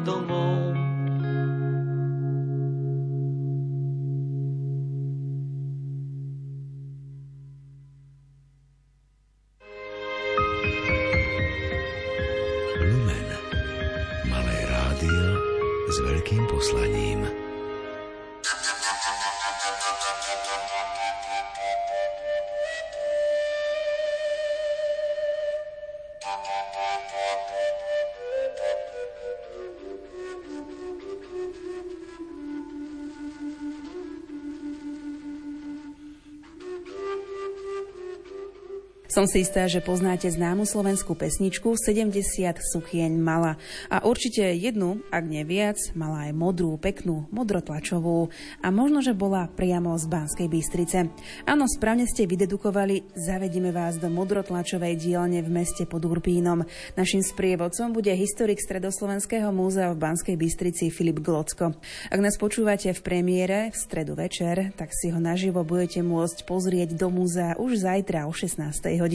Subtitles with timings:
[0.00, 0.60] domov.
[0.60, 0.69] Lumen.
[39.20, 42.24] Som si istá, že poznáte známu slovenskú pesničku 70
[42.56, 43.60] sukieň mala.
[43.92, 48.32] A určite jednu, ak nie viac, mala aj modrú, peknú, modrotlačovú.
[48.64, 51.12] A možno, že bola priamo z Banskej Bystrice.
[51.44, 56.64] Áno, správne ste vydedukovali, zavedíme vás do modrotlačovej dielne v meste pod Urpínom.
[56.96, 61.76] Našim sprievodcom bude historik Stredoslovenského múzea v Banskej Bystrici Filip Glocko.
[62.08, 66.96] Ak nás počúvate v premiére v stredu večer, tak si ho naživo budete môcť pozrieť
[66.96, 68.64] do múzea už zajtra o 16
[68.96, 69.09] hodine.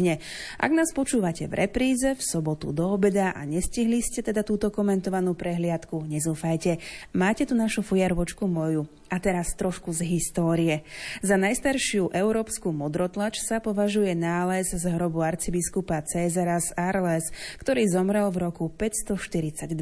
[0.60, 5.32] Ak nás počúvate v repríze v sobotu do obeda a nestihli ste teda túto komentovanú
[5.38, 6.84] prehliadku, nezúfajte.
[7.16, 8.90] Máte tu našu fujarvočku moju.
[9.06, 10.82] A teraz trošku z histórie.
[11.22, 17.30] Za najstaršiu európsku modrotlač sa považuje nález z hrobu arcibiskupa Cezara z Arles,
[17.62, 19.78] ktorý zomrel v roku 542.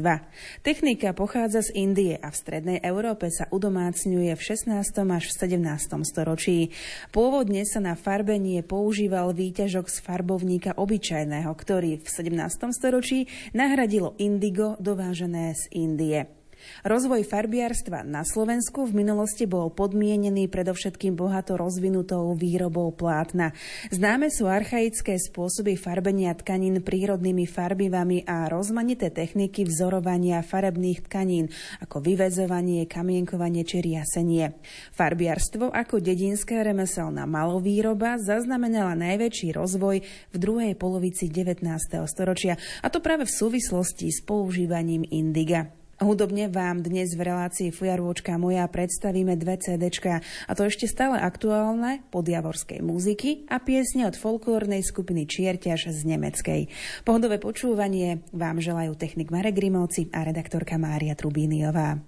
[0.60, 4.92] Technika pochádza z Indie a v strednej Európe sa udomácňuje v 16.
[4.92, 6.04] až v 17.
[6.04, 6.76] storočí.
[7.08, 12.72] Pôvodne sa na farbenie používal výťažok farbovníka obyčajného, ktorý v 17.
[12.74, 16.43] storočí nahradilo indigo dovážené z Indie.
[16.84, 23.56] Rozvoj farbiarstva na Slovensku v minulosti bol podmienený predovšetkým bohato rozvinutou výrobou plátna.
[23.88, 32.04] Známe sú archaické spôsoby farbenia tkanín prírodnými farbivami a rozmanité techniky vzorovania farebných tkanín, ako
[32.04, 34.56] vyvezovanie, kamienkovanie či riasenie.
[34.96, 41.64] Farbiarstvo ako dedinská remeselná malovýroba zaznamenala najväčší rozvoj v druhej polovici 19.
[42.08, 45.83] storočia, a to práve v súvislosti s používaním indiga.
[46.02, 52.02] Hudobne vám dnes v relácii Fujarôčka moja predstavíme dve CDčka a to ešte stále aktuálne
[52.10, 56.60] podjavorskej muziky a piesne od folklórnej skupiny Čierťaž z nemeckej.
[57.06, 62.02] Pohodové počúvanie vám želajú technik Marek Grimovci a redaktorka Mária Trubíniová.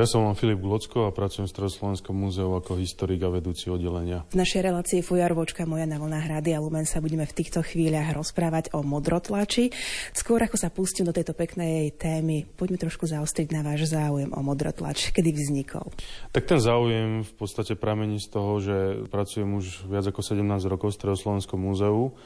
[0.00, 4.24] Ja som vám Filip Glocko a pracujem v Stredoslovenskom múzeu ako historik a vedúci oddelenia.
[4.32, 8.72] V našej relácii Fujarvočka moja na vlnách Rádia Lumen sa budeme v týchto chvíľach rozprávať
[8.72, 9.68] o modrotlači.
[10.16, 14.40] Skôr ako sa pustím do tejto peknej témy, poďme trošku zaostriť na váš záujem o
[14.40, 15.12] modrotlač.
[15.12, 15.92] Kedy vznikol?
[16.32, 20.96] Tak ten záujem v podstate pramení z toho, že pracujem už viac ako 17 rokov
[20.96, 22.16] v Stredoslovenskom múzeu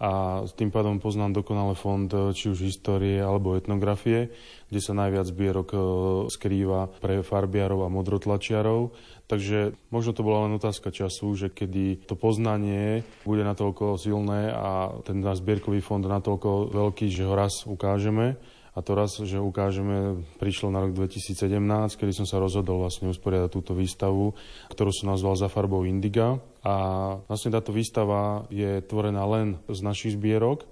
[0.00, 4.32] a tým pádom poznám dokonale fond e, či už histórie alebo etnografie,
[4.72, 5.78] kde sa najviac zbierok e,
[6.32, 8.96] skrýva pre farbiarov a modrotlačiarov.
[9.28, 14.90] Takže možno to bola len otázka času, že kedy to poznanie bude natoľko silné a
[15.04, 18.40] ten zbierkový fond natoľko veľký, že ho raz ukážeme
[18.70, 21.50] a to raz, že ukážeme, prišlo na rok 2017,
[21.98, 24.38] kedy som sa rozhodol vlastne usporiadať túto výstavu,
[24.70, 26.38] ktorú som nazval Za farbou Indiga.
[26.62, 26.74] A
[27.26, 30.70] vlastne táto výstava je tvorená len z našich zbierok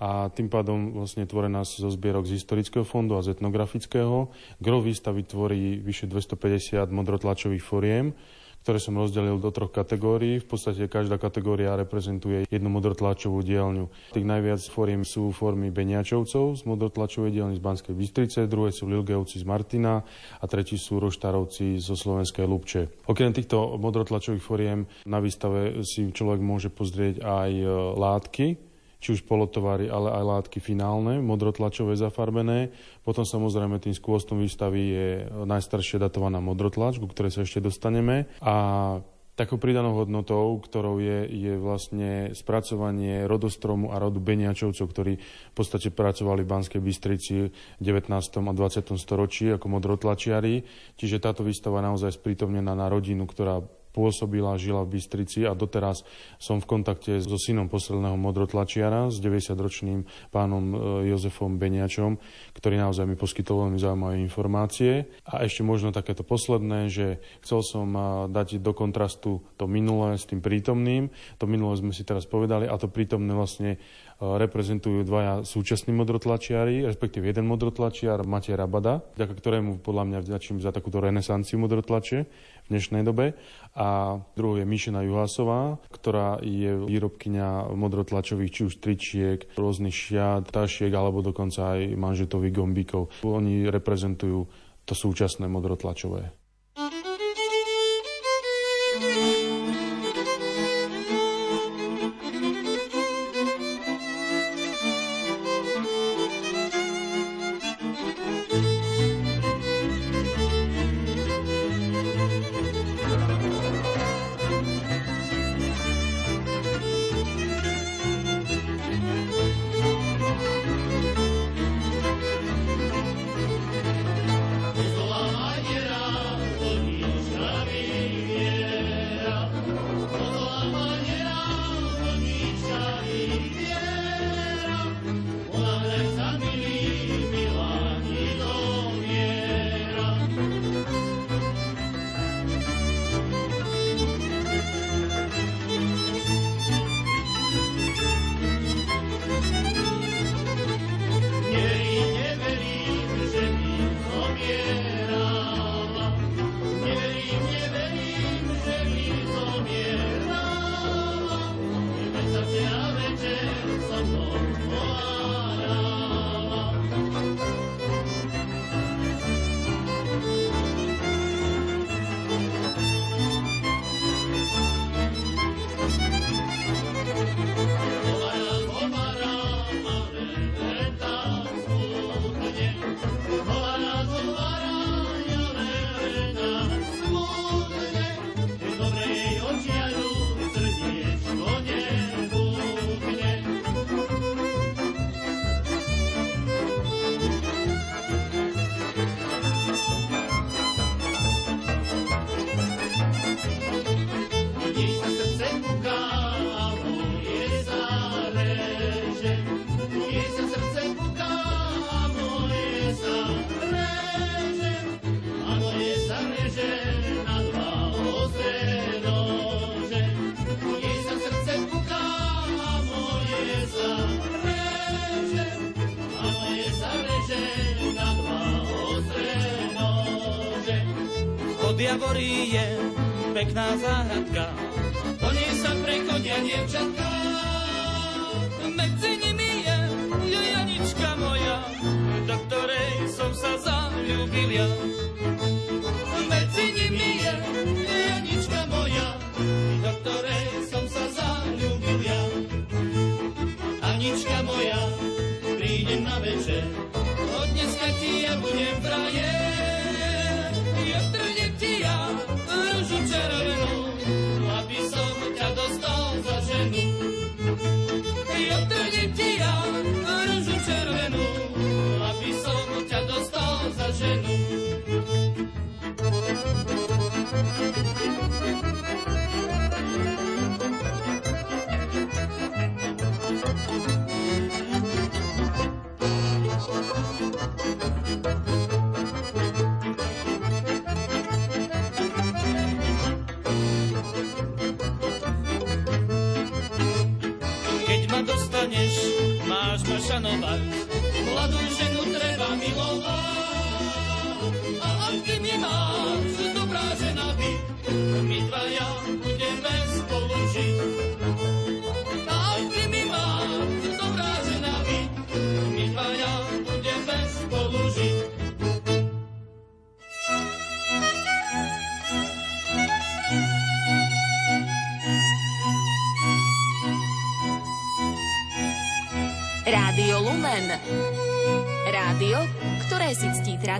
[0.00, 4.32] a tým pádom vlastne tvorená zo zbierok z historického fondu a z etnografického.
[4.56, 8.16] Gro výstavy tvorí vyše 250 modrotlačových foriem,
[8.62, 10.40] ktoré som rozdelil do troch kategórií.
[10.40, 13.88] V podstate každá kategória reprezentuje jednu modrotlačovú dielňu.
[14.12, 19.40] Tých najviac foriem sú formy Beniačovcov z modrotlačovej dielne z Banskej Bystrice, druhé sú Lilgeovci
[19.40, 20.04] z Martina
[20.38, 22.82] a tretí sú Roštarovci zo Slovenskej Lubče.
[23.08, 28.69] Okrem týchto modrotlačových foriem na výstave si človek môže pozrieť aj e, látky,
[29.00, 32.70] či už polotovary, ale aj látky finálne, modrotlačové zafarbené.
[33.00, 35.08] Potom samozrejme tým skôstom výstavy je
[35.48, 38.28] najstaršia datovaná modrotlač, ku ktorej sa ešte dostaneme.
[38.44, 39.00] A
[39.40, 45.88] Takou pridanou hodnotou, ktorou je, je vlastne spracovanie rodostromu a rodu Beniačovcov, ktorí v podstate
[45.88, 48.12] pracovali v Banskej Bystrici v 19.
[48.20, 49.00] a 20.
[49.00, 50.60] storočí ako modrotlačiari.
[50.92, 56.06] Čiže táto výstava naozaj sprítomnená na rodinu, ktorá pôsobila, žila v Bystrici a doteraz
[56.38, 60.76] som v kontakte so synom posledného modrotlačiara, s 90-ročným pánom e,
[61.10, 62.18] Jozefom Beniačom,
[62.54, 65.10] ktorý naozaj mi poskytol veľmi zaujímavé informácie.
[65.26, 70.26] A ešte možno takéto posledné, že chcel som e, dať do kontrastu to minulé s
[70.26, 71.10] tým prítomným.
[71.42, 73.78] To minulé sme si teraz povedali a to prítomné vlastne e,
[74.22, 80.70] reprezentujú dvaja súčasní modrotlačiari, respektíve jeden modrotlačiar, Matej Rabada, vďaka ktorému podľa mňa vďačím za
[80.70, 82.30] takúto renesanciu modrotlače
[82.70, 83.36] dnešnej dobe.
[83.76, 90.90] A druhou je Mišina Juhasová, ktorá je výrobkynia modrotlačových či už tričiek, rôznych šiat, tašiek
[90.94, 93.10] alebo dokonca aj manžetových gombíkov.
[93.26, 94.46] Oni reprezentujú
[94.86, 96.39] to súčasné modrotlačové.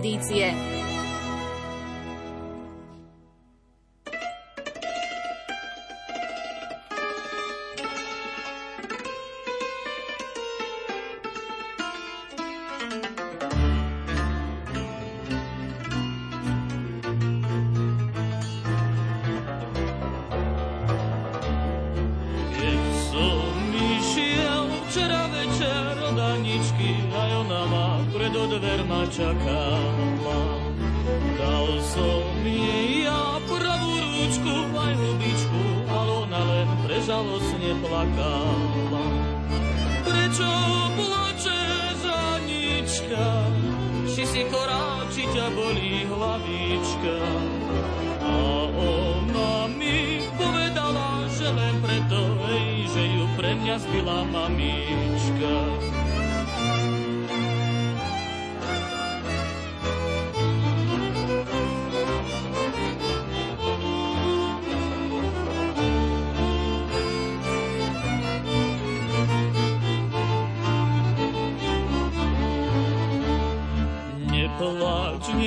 [0.00, 0.54] 第一次耶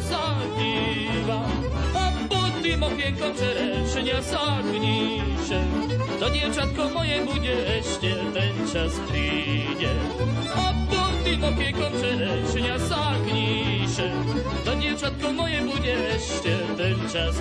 [0.00, 1.48] sa dívam
[1.96, 5.60] a pod tým okienkom čerešenia sa kníše.
[6.20, 9.92] To dievčatko moje bude ešte ten čas príde.
[10.52, 14.08] A pod tým okienkom čerešenia sa kníše.
[14.64, 17.36] To dievčatko moje bude ešte ten čas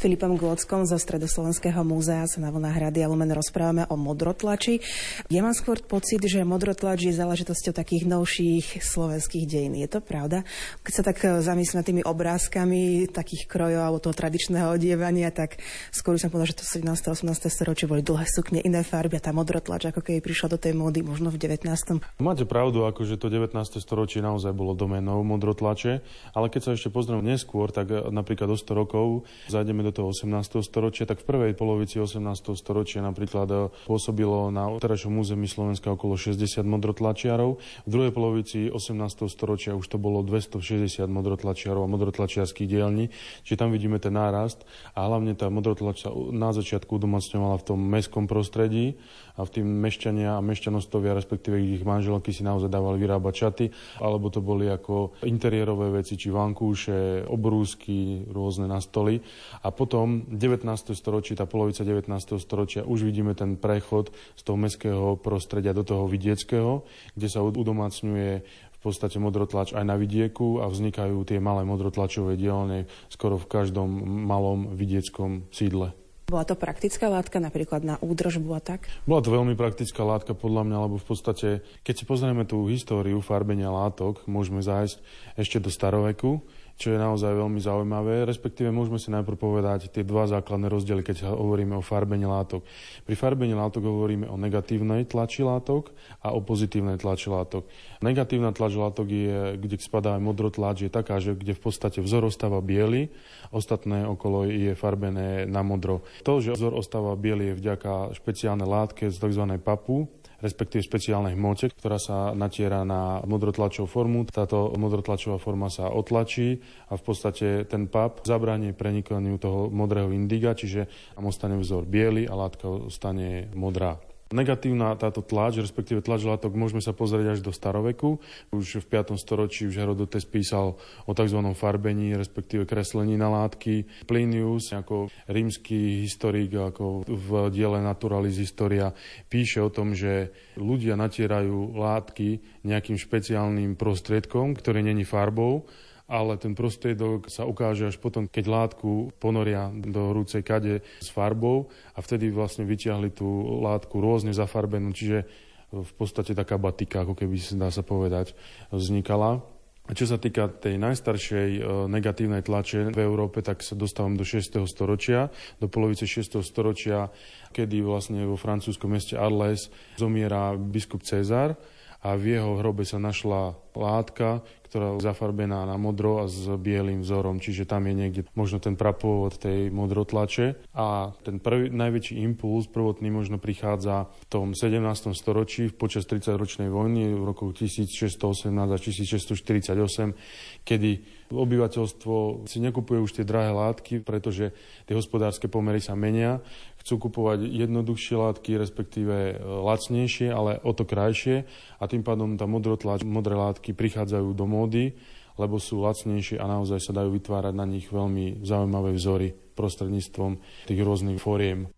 [0.00, 0.10] príde.
[0.10, 4.82] Filipom Glockom zo Stredoslovenského múzea sa na vlnách Rady Lumen rozprávame o modrotlači.
[5.30, 9.78] Ja mám skôr pocit, že modrotlač je záležitosťou takých novších slovenských dejín.
[9.78, 10.42] Je to pravda?
[10.82, 15.62] Keď sa tak e, zamyslím nad tými obrázkami takých krojov alebo toho tradičného odievania, tak
[15.94, 16.90] skôr som povedal, že to 17.
[16.90, 17.46] a 18.
[17.46, 21.06] storočie boli dlhé sukne, iné farby a tá modrotlač ako keby prišla do tej módy
[21.06, 21.70] možno v 19.
[22.18, 23.54] Máte pravdu, akože to 19.
[23.78, 26.02] storočie naozaj bolo domenou modrotlače,
[26.34, 29.06] ale keď sa ešte pozrieme neskôr, tak e, napríklad o 100 rokov
[29.46, 30.62] zájdeme do do toho 18.
[30.62, 32.22] storočia, tak v prvej polovici 18.
[32.54, 37.58] storočia napríklad eh, pôsobilo na terajšom území Slovenska okolo 60 modrotlačiarov.
[37.84, 38.96] V druhej polovici 18.
[39.26, 43.10] storočia už to bolo 260 modrotlačiarov a modrotlačiarských dielní,
[43.42, 44.62] čiže tam vidíme ten nárast
[44.94, 48.94] a hlavne tá modrotlač sa na začiatku udomacňovala v tom mestskom prostredí
[49.40, 53.64] a v tým mešťania a mešťanostovia, respektíve ich manželky si naozaj dávali vyrábať čaty,
[54.04, 59.24] alebo to boli ako interiérové veci, či vankúše, obrúsky, rôzne na stoly.
[59.64, 60.68] A potom 19.
[60.92, 62.36] storočí, tá polovica 19.
[62.36, 66.84] storočia, už vidíme ten prechod z toho mestského prostredia do toho vidieckého,
[67.16, 68.32] kde sa udomácňuje
[68.80, 73.88] v podstate modrotlač aj na vidieku a vznikajú tie malé modrotlačové dielne skoro v každom
[74.24, 75.92] malom vidieckom sídle.
[76.30, 78.86] Bola to praktická látka napríklad na údržbu a tak?
[79.02, 81.48] Bola to veľmi praktická látka podľa mňa, lebo v podstate,
[81.82, 85.02] keď si pozrieme tú históriu farbenia látok, môžeme zájsť
[85.34, 86.38] ešte do staroveku,
[86.80, 88.24] čo je naozaj veľmi zaujímavé.
[88.24, 92.64] Respektíve môžeme si najprv povedať tie dva základné rozdiely, keď hovoríme o farbení látok.
[93.04, 95.92] Pri farbení látok hovoríme o negatívnej tlači látok
[96.24, 97.68] a o pozitívnej tlači látok.
[98.00, 102.32] Negatívna tlač látok je, kde spadá aj modrotlač, je taká, že kde v podstate vzor
[102.32, 103.12] ostáva biely,
[103.52, 106.00] ostatné okolo je farbené na modro.
[106.24, 109.44] To, že vzor ostáva biely je vďaka špeciálnej látke z tzv.
[109.60, 110.08] papu,
[110.40, 114.26] respektíve špeciálnej hmote, ktorá sa natiera na modrotlačovú formu.
[114.28, 116.58] Táto modrotlačová forma sa otlačí
[116.90, 122.26] a v podstate ten pap zabráni prenikaniu toho modrého indiga, čiže tam ostane vzor biely
[122.26, 124.09] a látka ostane modrá.
[124.30, 128.22] Negatívna táto tlač, respektíve tlač látok, môžeme sa pozrieť až do staroveku.
[128.54, 129.18] Už v 5.
[129.18, 131.42] storočí už Herodotes písal o tzv.
[131.58, 134.06] farbení, respektíve kreslení na látky.
[134.06, 138.94] Plinius, ako rímsky historik, ako v diele Naturalis Historia,
[139.26, 145.66] píše o tom, že ľudia natierajú látky nejakým špeciálnym prostriedkom, ktorý není farbou,
[146.10, 151.70] ale ten prostriedok sa ukáže až potom, keď látku ponoria do horúcej kade s farbou
[151.94, 155.22] a vtedy vlastne vyťahli tú látku rôzne zafarbenú, čiže
[155.70, 158.34] v podstate taká batika, ako keby dá sa povedať,
[158.74, 159.38] vznikala.
[159.86, 164.22] A čo sa týka tej najstaršej e, negatívnej tlače v Európe, tak sa dostávam do
[164.22, 164.62] 6.
[164.66, 166.42] storočia, do polovice 6.
[166.46, 167.10] storočia,
[167.50, 171.58] kedy vlastne vo francúzskom meste Arles zomiera biskup Cezar
[172.06, 177.02] a v jeho hrobe sa našla látka, ktorá je zafarbená na modro a s bielým
[177.02, 180.70] vzorom, čiže tam je niekde možno ten prapôvod tej modrotlače.
[180.78, 185.10] A ten prvý, najväčší impuls prvotný možno prichádza v tom 17.
[185.10, 190.90] storočí počas 30-ročnej vojny v roku 1618 a 1648, kedy
[191.30, 194.50] obyvateľstvo si nekupuje už tie drahé látky, pretože
[194.86, 196.42] tie hospodárske pomery sa menia.
[196.80, 201.44] Chcú kupovať jednoduchšie látky, respektíve e, lacnejšie, ale o to krajšie
[201.76, 204.92] a tým pádom tá modrotlač, modré látky prichádzajú do módy,
[205.40, 210.36] lebo sú lacnejšie a naozaj sa dajú vytvárať na nich veľmi zaujímavé vzory prostredníctvom
[210.68, 211.72] tých rôznych fóriem.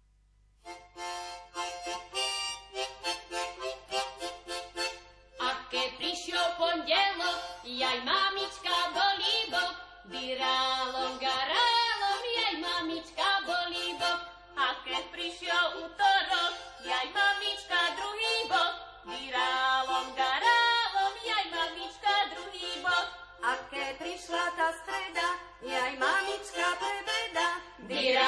[28.02, 28.18] Celý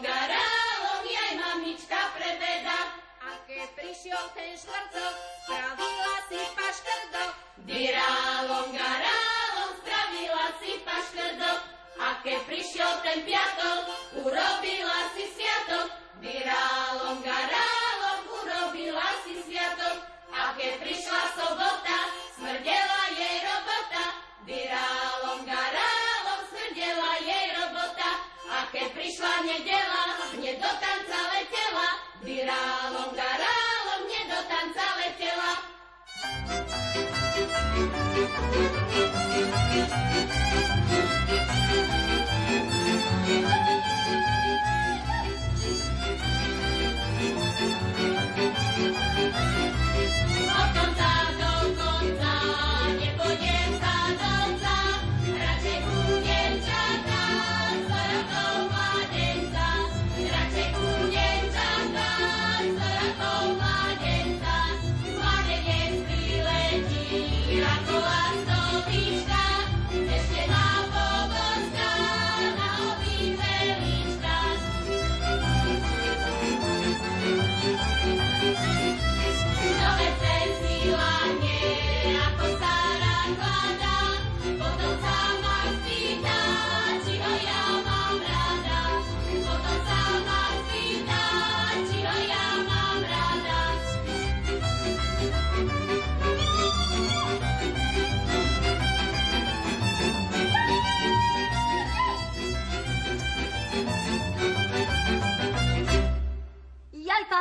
[0.00, 3.04] garálom, jaj mamička preveda.
[3.20, 5.14] A keď prišiel ten štvrtok,
[5.44, 7.24] spravila si paškrdo.
[7.68, 11.52] Dirálom, garálom, spravila si paškrdo.
[12.00, 13.92] A keď prišiel ten piatok,
[14.24, 15.92] urobila si sviatok.
[16.24, 20.00] Dirálom, garálom, urobila si sviatok.
[20.32, 22.08] A keď prišla sobota,
[22.40, 24.04] smrdela jej robota.
[24.48, 25.93] Dirálom, garálom,
[28.44, 30.04] a keď prišla nedela,
[30.36, 31.88] hneď do tanca letela,
[32.20, 35.52] virálom, garálom, hneď do tanca letela.
[40.24, 40.63] Thank you.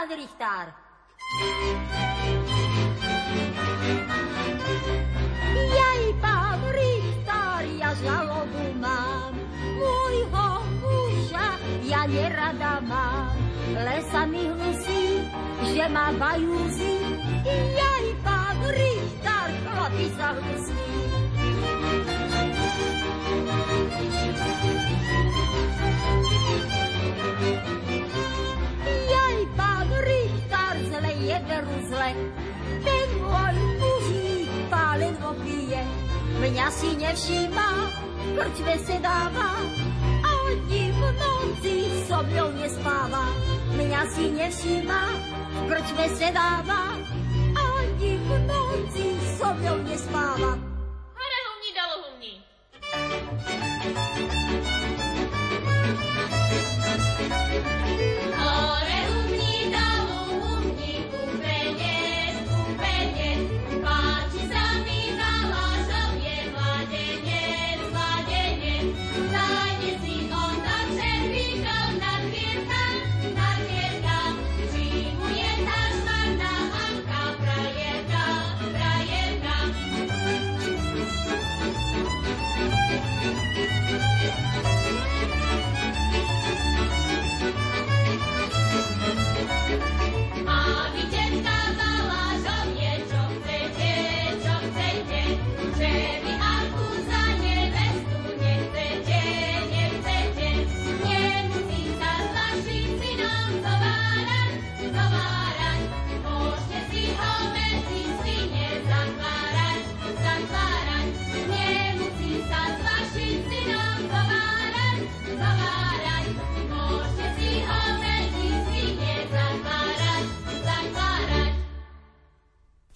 [0.08, 0.66] general Richter.
[5.56, 9.32] Jej pán Richter, ja žalobu mám,
[9.80, 10.48] môjho
[10.84, 11.56] muža
[11.88, 13.32] ja nerada mám.
[13.74, 15.24] Lesa mi hnusí,
[15.72, 17.00] že má bajúzi,
[17.48, 20.84] jaj pán Richter, chlapi sa hnusí.
[27.44, 27.93] Thank you.
[31.34, 32.10] Neberu zle.
[32.86, 35.82] Ten môj mužík pálenko pije,
[36.38, 37.68] mňa si nevšíma,
[38.38, 39.58] krčve se dáva,
[40.22, 43.26] ani v noci so mnou nespáva.
[43.74, 45.02] Mňa si nevšíma,
[45.66, 47.02] krčve se dáva,
[47.58, 49.06] ani v noci
[49.42, 50.73] so mnou nespáva.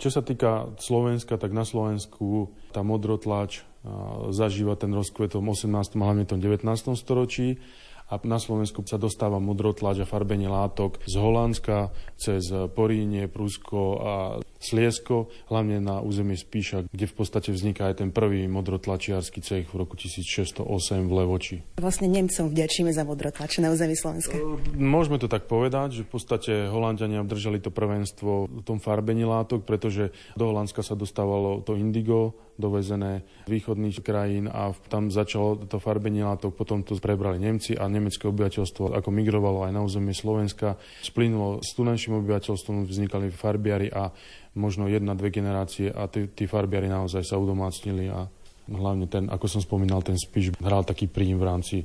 [0.07, 3.67] Čo sa týka Slovenska, tak na Slovensku tá modrotlač
[4.31, 5.67] zažíva ten rozkvet v 18.
[5.67, 6.63] a hlavne v 19.
[6.95, 7.59] storočí
[8.07, 14.13] a na Slovensku sa dostáva modrotlač a farbenie látok z Holandska cez Porínie, Prusko a
[14.57, 19.75] Sliesko, hlavne na území Spíša, kde v podstate vzniká aj ten prvý modrotlačiarský cech v
[19.75, 20.63] roku 1608
[21.03, 21.55] v Levoči.
[21.77, 24.39] Vlastne Nemcom vďačíme za modrotlač na území Slovenska.
[24.73, 29.67] Môžeme to tak povedať, že v podstate Holandiania obdržali to prvenstvo v tom farbení látok,
[29.67, 35.77] pretože do Holandska sa dostávalo to indigo, dovezené z východných krajín a tam začalo to
[35.77, 40.75] farbenie látok, potom to prebrali Nemci a nemecké obyvateľstvo ako migrovalo aj na územie Slovenska.
[41.05, 44.09] Splynulo s tunajším obyvateľstvom, vznikali farbiari a
[44.57, 48.25] možno jedna, dve generácie a tí, tí farbiari naozaj sa udomácnili a
[48.67, 51.77] hlavne ten, ako som spomínal, ten spíš hral taký príjm v rámci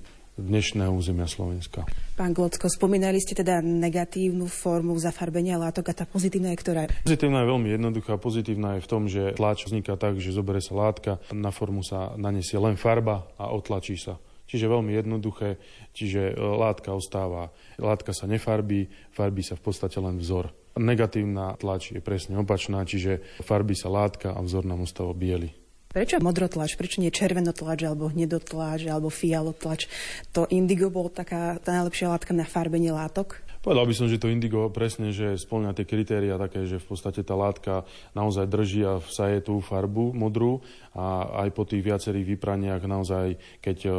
[0.42, 1.86] dnešného územia Slovenska.
[2.18, 6.82] Pán Glocko, spomínali ste teda negatívnu formu zafarbenia látok a tá pozitívna je ktorá?
[7.06, 8.18] Pozitívna je veľmi jednoduchá.
[8.18, 12.12] Pozitívna je v tom, že tlač vzniká tak, že zoberie sa látka, na formu sa
[12.18, 14.18] nanesie len farba a otlačí sa.
[14.50, 15.56] Čiže veľmi jednoduché,
[15.96, 20.52] čiže e, látka ostáva, látka sa nefarbí, farbí sa v podstate len vzor.
[20.76, 25.61] Negatívna tlač je presne opačná, čiže farbí sa látka a vzor nám ostáva biely.
[25.92, 29.92] Prečo modrotlač, prečo nie červenotlač, alebo hnedotlač, alebo fialotlač?
[30.32, 33.44] To indigo bol taká tá najlepšia látka na farbenie látok?
[33.60, 37.20] Povedal by som, že to indigo presne, že splňa tie kritéria také, že v podstate
[37.20, 37.84] tá látka
[38.16, 40.64] naozaj drží a vsaje tú farbu modrú
[40.96, 43.90] a aj po tých viacerých vypraniach naozaj, keď e,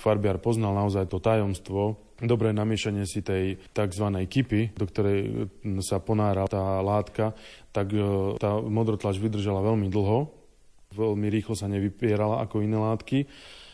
[0.00, 4.06] farbiar poznal naozaj to tajomstvo, dobré namiešanie si tej tzv.
[4.24, 5.50] kipy, do ktorej
[5.84, 7.36] sa ponára tá látka,
[7.74, 8.00] tak e,
[8.38, 10.39] tá modrotlač vydržala veľmi dlho
[10.90, 13.30] veľmi rýchlo sa nevypierala ako iné látky.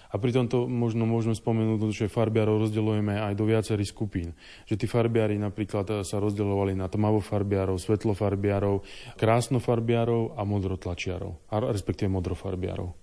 [0.06, 4.38] A pri tomto možno môžeme spomenúť, že farbiarov rozdeľujeme aj do viacerých skupín.
[4.64, 8.86] Že tí farbiari napríklad sa rozdeľovali na tmavofarbiarov, svetlofarbiarov,
[9.18, 12.94] krásnofarbiarov a modrotlačiarov, a respektíve modrofarbiarov.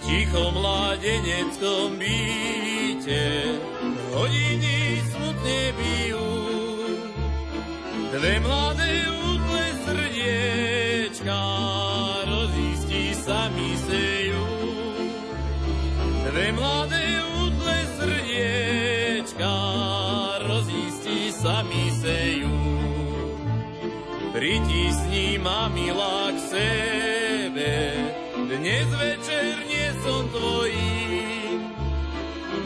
[0.00, 3.26] Ticho mládeneckom byte
[4.14, 4.79] hodiny
[8.10, 11.42] Dve mladé útle srdiečka
[12.26, 14.46] rozísti sa mi sejú.
[16.26, 17.06] Dve mladé
[17.38, 19.54] útle srdiečka
[20.42, 22.58] rozísti sa mi sejú.
[24.34, 27.74] Pritisni ma milá k sebe,
[28.34, 31.62] dnes večer nie som tvojím.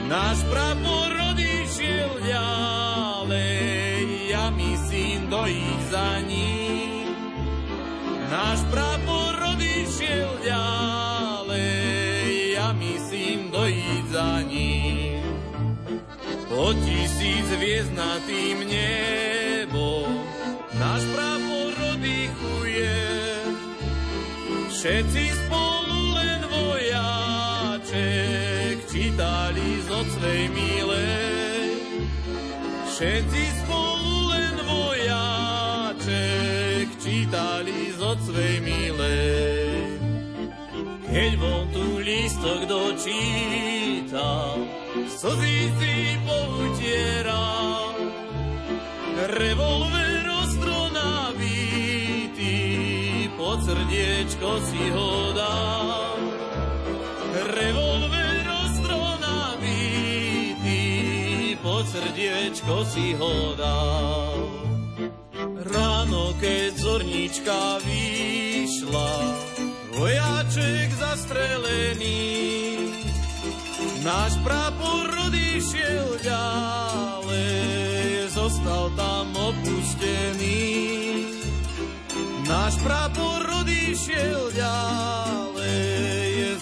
[0.08, 3.23] Náš prapor odišiel ďalej, ja mi
[5.34, 7.10] syn dojíť za ním.
[8.30, 11.74] Náš prapor odišiel ďalej,
[12.54, 15.18] ja mi syn dojíť za ním.
[16.46, 20.06] Po tisíc hviezd na tým nebo,
[20.78, 22.94] náš prapor oddychuje.
[24.70, 28.06] Všetci spolu len vojaček
[28.86, 31.74] čítali zo svej milej.
[32.86, 33.93] Všetci spolu
[37.34, 39.98] čítali zo svej milej.
[41.10, 44.54] keď von tu lístok dočíta,
[45.10, 47.42] slzy si poutiera.
[49.34, 52.54] Revolver ostro nabitý,
[53.34, 55.58] pod srdiečko si ho dá.
[57.34, 60.86] Revolver ostro nabitý,
[61.58, 63.82] pod srdiečko si ho dá.
[66.04, 69.12] Ráno, keď zornička vyšla,
[69.96, 72.76] vojaček zastrelený,
[74.04, 77.56] náš prapor odišiel ďalej,
[78.36, 80.60] zostal tam opustený.
[82.52, 85.88] Náš prapor odišiel ďalej,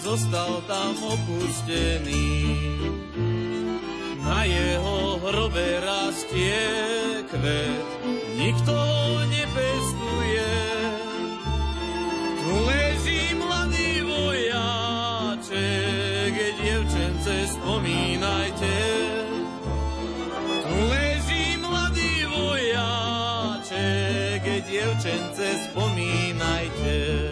[0.07, 2.31] zostal tam opustený.
[4.43, 6.67] Na jeho hrobe rastie
[7.31, 7.87] kvet,
[8.35, 10.51] nikto ho nepestuje.
[12.43, 15.47] Tu leží mladý vojaček,
[16.59, 18.75] dievčence spomínajte.
[20.43, 23.23] Tu leží mladý vojaček,
[24.43, 27.22] dievčence spomínajte.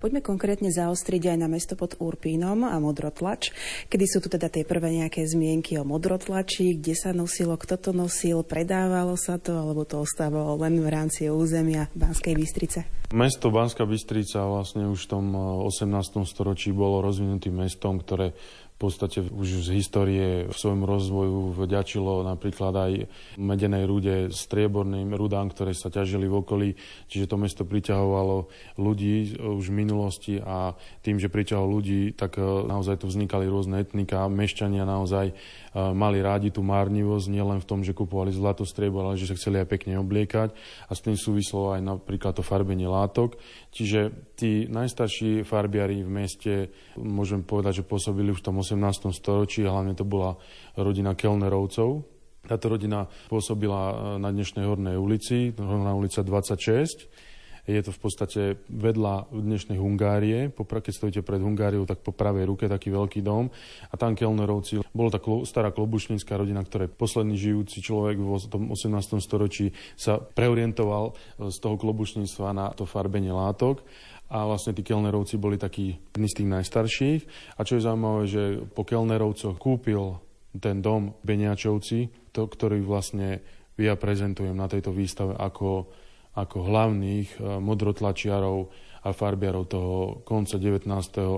[0.00, 3.52] Poďme konkrétne zaostriť aj na mesto pod Urpínom a modrotlač.
[3.92, 7.92] Kedy sú tu teda tie prvé nejaké zmienky o modrotlači, kde sa nosilo, kto to
[7.92, 12.88] nosil, predávalo sa to, alebo to ostávalo len v rámci územia Banskej Bystrice?
[13.12, 15.26] Mesto Banská Bystrica vlastne už v tom
[15.68, 15.92] 18.
[16.24, 18.32] storočí bolo rozvinutým mestom, ktoré
[18.80, 22.92] podstate už z histórie v svojom rozvoju vďačilo napríklad aj
[23.36, 26.68] medenej rude, strieborným rudám, ktoré sa ťažili v okolí.
[27.12, 28.48] Čiže to mesto priťahovalo
[28.80, 30.72] ľudí už v minulosti a
[31.04, 34.24] tým, že priťahovalo ľudí, tak naozaj tu vznikali rôzne etnika.
[34.32, 35.36] Mešťania naozaj
[35.74, 39.62] mali rádi tú márnivosť, nielen v tom, že kupovali zlato, striebor, ale že sa chceli
[39.62, 40.50] aj pekne obliekať
[40.86, 43.38] a s tým súvislo aj napríklad to farbenie látok.
[43.70, 46.54] Čiže tí najstarší farbiari v meste,
[46.98, 49.14] môžem povedať, že pôsobili už v tom 18.
[49.14, 50.34] storočí, hlavne to bola
[50.74, 52.02] rodina Kellnerovcov.
[52.40, 57.29] Táto rodina pôsobila na dnešnej Hornej ulici, Horná ulica 26
[57.68, 60.52] je to v podstate vedľa dnešnej Hungárie.
[60.52, 63.52] Keď stojíte pred Hungáriou, tak po pravej ruke taký veľký dom.
[63.90, 69.20] A tam Kellnerovci, bolo tá stará klobučnícká rodina, ktoré posledný žijúci človek v tom 18.
[69.20, 71.12] storočí sa preorientoval
[71.50, 73.84] z toho klobučníctva na to farbenie látok
[74.30, 77.20] a vlastne tí Kellnerovci boli takí jedni z tých najstarších.
[77.58, 80.22] A čo je zaujímavé, že po Kellnerovcoch kúpil
[80.54, 83.42] ten dom Beniačovci, to, ktorý vlastne
[83.74, 85.90] ja prezentujem na tejto výstave ako
[86.36, 88.58] ako hlavných eh, modrotlačiarov
[89.00, 89.94] a farbiarov toho
[90.28, 90.84] konca 19.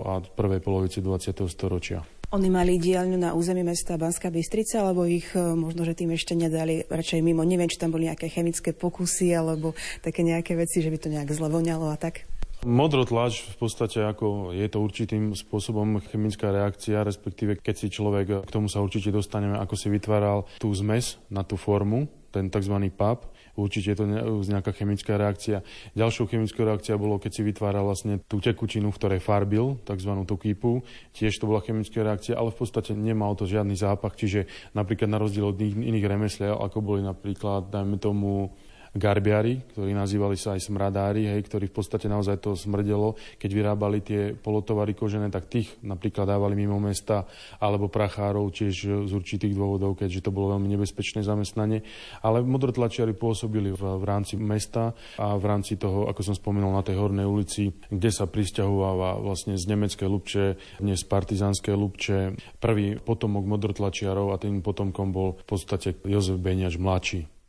[0.03, 1.47] a prvej polovici 20.
[1.47, 2.03] storočia.
[2.33, 6.33] Oni mali dielňu na území mesta Banská Bystrica, alebo ich eh, možno, že tým ešte
[6.33, 7.45] nedali radšej mimo.
[7.45, 11.31] Neviem, či tam boli nejaké chemické pokusy, alebo také nejaké veci, že by to nejak
[11.33, 12.25] zle voňalo a tak.
[12.63, 18.55] Modrotlač v podstate ako je to určitým spôsobom chemická reakcia, respektíve keď si človek, k
[18.55, 22.79] tomu sa určite dostaneme, ako si vytváral tú zmes na tú formu, ten tzv.
[22.95, 24.07] pap, určite je to
[24.49, 25.61] nejaká chemická reakcia.
[25.93, 30.13] Ďalšou chemickou reakciou bolo, keď si vytváral vlastne tú tekučinu, v ktorej farbil, tzv.
[30.25, 30.83] tú kýpu.
[31.13, 35.21] Tiež to bola chemická reakcia, ale v podstate nemal to žiadny zápach, čiže napríklad na
[35.21, 38.53] rozdiel od iných remesliel, ako boli napríklad, dajme tomu,
[38.93, 43.17] garbiari, ktorí nazývali sa aj smradári, hej, ktorí v podstate naozaj to smrdelo.
[43.41, 47.25] Keď vyrábali tie polotovary kožené, tak tých napríklad dávali mimo mesta,
[47.57, 51.81] alebo prachárov tiež z určitých dôvodov, keďže to bolo veľmi nebezpečné zamestnanie.
[52.21, 56.85] Ale modrotlačiari pôsobili v, v rámci mesta a v rámci toho, ako som spomínal, na
[56.85, 60.45] tej hornej ulici, kde sa pristahováva vlastne z nemeckej Lubče,
[60.81, 62.19] dnes partizánskej Lubče.
[62.61, 67.42] Prvý potomok modrotlačiarov a tým potomkom bol v podstate Jozef Beniač mladší.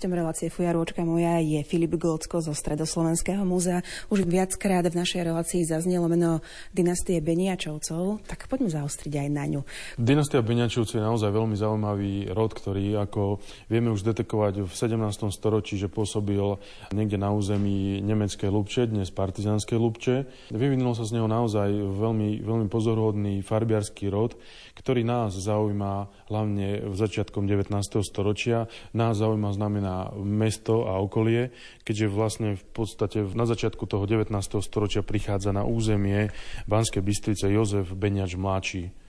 [0.00, 3.84] Hostom relácie Fujarôčka moja je Filip Golcko zo Stredoslovenského múzea.
[4.08, 6.40] Už viackrát v našej relácii zaznelo meno
[6.72, 9.60] dynastie Beniačovcov, tak poďme zaostriť aj na ňu.
[10.00, 15.28] Dynastia Beniačovcov je naozaj veľmi zaujímavý rod, ktorý, ako vieme už detekovať v 17.
[15.36, 16.56] storočí, že pôsobil
[16.96, 20.24] niekde na území nemeckej Lubče, dnes partizanskej Lubče.
[20.48, 24.32] Vyvinul sa z neho naozaj veľmi, veľmi pozoruhodný farbiarský rod,
[24.80, 27.74] ktorý nás zaujíma hlavne v začiatkom 19.
[28.06, 28.70] storočia.
[28.94, 31.50] Nás zaujíma znamená mesto a okolie,
[31.82, 34.30] keďže vlastne v podstate na začiatku toho 19.
[34.62, 36.30] storočia prichádza na územie
[36.70, 38.99] Banskej Bystrice Jozef Beňač mladší.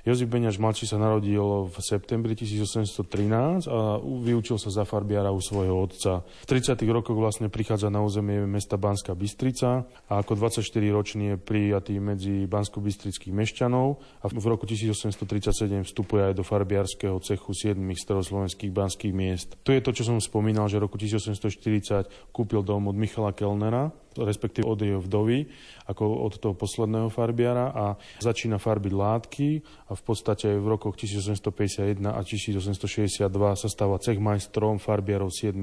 [0.00, 5.76] Jozef Beňač mladší sa narodil v septembri 1813 a vyučil sa za farbiara u svojho
[5.76, 6.24] otca.
[6.24, 6.80] V 30.
[6.88, 13.34] rokoch vlastne prichádza na územie mesta Banská Bystrica a ako 24-ročný je prijatý medzi bansko-bystrických
[13.36, 13.86] mešťanov
[14.24, 19.60] a v roku 1837 vstupuje aj do farbiarského cechu 7 staroslovenských banských miest.
[19.68, 23.92] To je to, čo som spomínal, že v roku 1840 kúpil dom od Michala Kellnera,
[24.18, 25.46] respektíve od jeho vdovy,
[25.86, 27.84] ako od toho posledného farbiara a
[28.18, 29.48] začína farbiť látky
[29.90, 35.54] a v podstate v rokoch 1851 a 1862 sa stáva cech majstrom farbiarov 7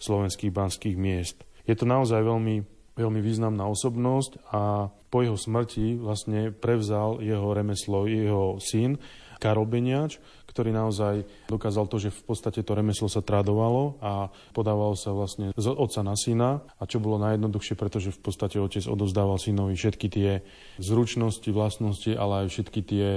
[0.00, 1.44] slovenských banských miest.
[1.68, 2.64] Je to naozaj veľmi,
[2.96, 8.96] veľmi významná osobnosť a po jeho smrti vlastne prevzal jeho remeslo jeho syn
[9.40, 14.92] Karol Beniač, ktorý naozaj dokázal to, že v podstate to remeslo sa tradovalo a podávalo
[14.92, 19.40] sa vlastne z otca na syna a čo bolo najjednoduchšie, pretože v podstate otec odozdával
[19.40, 20.44] synovi všetky tie
[20.76, 23.08] zručnosti, vlastnosti, ale aj všetky tie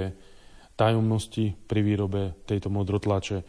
[0.80, 3.44] tajomnosti pri výrobe tejto modrotlače.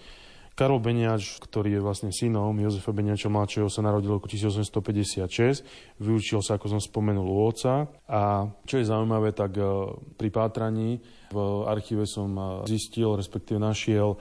[0.56, 6.00] Karol Beniač, ktorý je vlastne synom Jozefa Beniača mladšieho, sa narodil v roku 1856.
[6.00, 7.92] Vyučil sa, ako som spomenul, u oca.
[8.08, 9.68] A čo je zaujímavé, tak e,
[10.16, 11.04] pri pátraní
[11.36, 11.38] v
[11.68, 14.16] archíve som e, zistil, respektíve našiel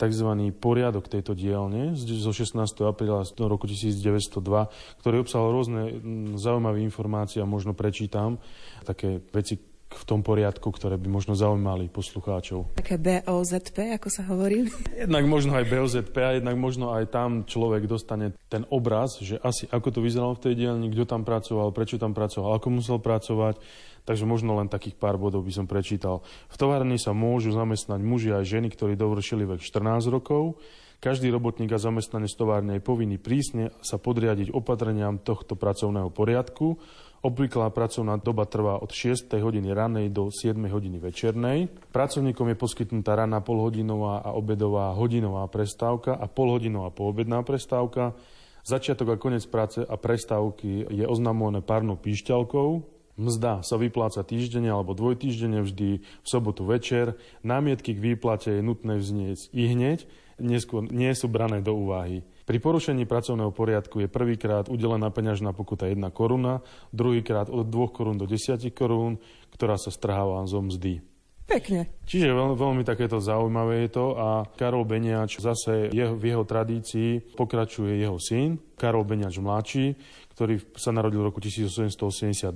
[0.00, 0.28] tzv.
[0.56, 2.56] poriadok tejto dielne zo 16.
[2.84, 4.32] apríla roku 1902,
[5.04, 5.82] ktorý obsahol rôzne
[6.40, 8.40] zaujímavé informácie a možno prečítam
[8.84, 9.60] také veci,
[9.96, 12.76] v tom poriadku, ktoré by možno zaujímali poslucháčov.
[12.76, 14.68] Také BOZP, ako sa hovorí?
[15.02, 19.64] Jednak možno aj BOZP a jednak možno aj tam človek dostane ten obraz, že asi
[19.72, 23.58] ako to vyzeralo v tej dielni, kto tam pracoval, prečo tam pracoval, ako musel pracovať.
[24.06, 26.22] Takže možno len takých pár bodov by som prečítal.
[26.46, 30.62] V továrni sa môžu zamestnať muži aj ženy, ktorí dovršili vek 14 rokov.
[30.96, 36.80] Každý robotník a zamestnanec továrne je povinný prísne sa podriadiť opatreniam tohto pracovného poriadku
[37.24, 39.32] Obvyklá pracovná doba trvá od 6.
[39.40, 40.52] hodiny ranej do 7.
[40.68, 41.72] hodiny večernej.
[41.88, 48.12] Pracovníkom je poskytnutá ranná polhodinová a obedová hodinová prestávka a polhodinová poobedná prestávka.
[48.68, 54.92] Začiatok a koniec práce a prestávky je oznamované párnou píšťalkou, Mzda sa vypláca týždenne alebo
[54.92, 57.16] dvojtýždenne vždy v sobotu večer.
[57.40, 60.04] Námietky k výplate je nutné vznieť i hneď,
[60.36, 62.28] neskôr nie sú brané do úvahy.
[62.46, 66.62] Pri porušení pracovného poriadku je prvýkrát udelená peňažná pokuta 1 koruna,
[66.94, 69.18] druhýkrát od 2 korún do 10 korún,
[69.50, 71.02] ktorá sa strháva zo mzdy.
[71.46, 71.90] Pekne.
[72.06, 77.38] Čiže veľmi, veľmi takéto zaujímavé je to a Karol Beniač zase jeho, v jeho tradícii
[77.38, 79.94] pokračuje jeho syn, Karol Beniač mladší,
[80.36, 82.52] ktorý sa narodil v roku 1888,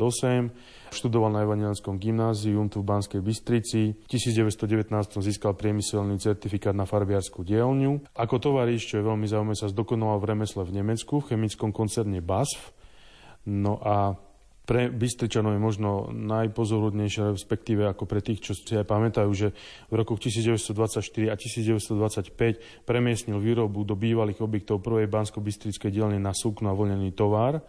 [0.92, 3.96] študoval na Evangelskom gymnázium tu v Banskej Bystrici.
[3.96, 4.92] V 1919
[5.24, 8.04] získal priemyselný certifikát na farbiarskú dielňu.
[8.12, 12.20] Ako tovariš, čo je veľmi zaujímavé, sa zdokonal v remesle v Nemecku, v chemickom koncerne
[12.20, 12.76] BASF.
[13.48, 14.12] No a
[14.68, 19.50] pre Bystričanov je možno najpozorodnejšie, respektíve ako pre tých, čo si aj pamätajú, že
[19.90, 26.70] v rokoch 1924 a 1925 premiestnil výrobu do bývalých objektov prvej bansko-bystrickej dielne na sukno
[26.70, 27.66] a voľnený tovar.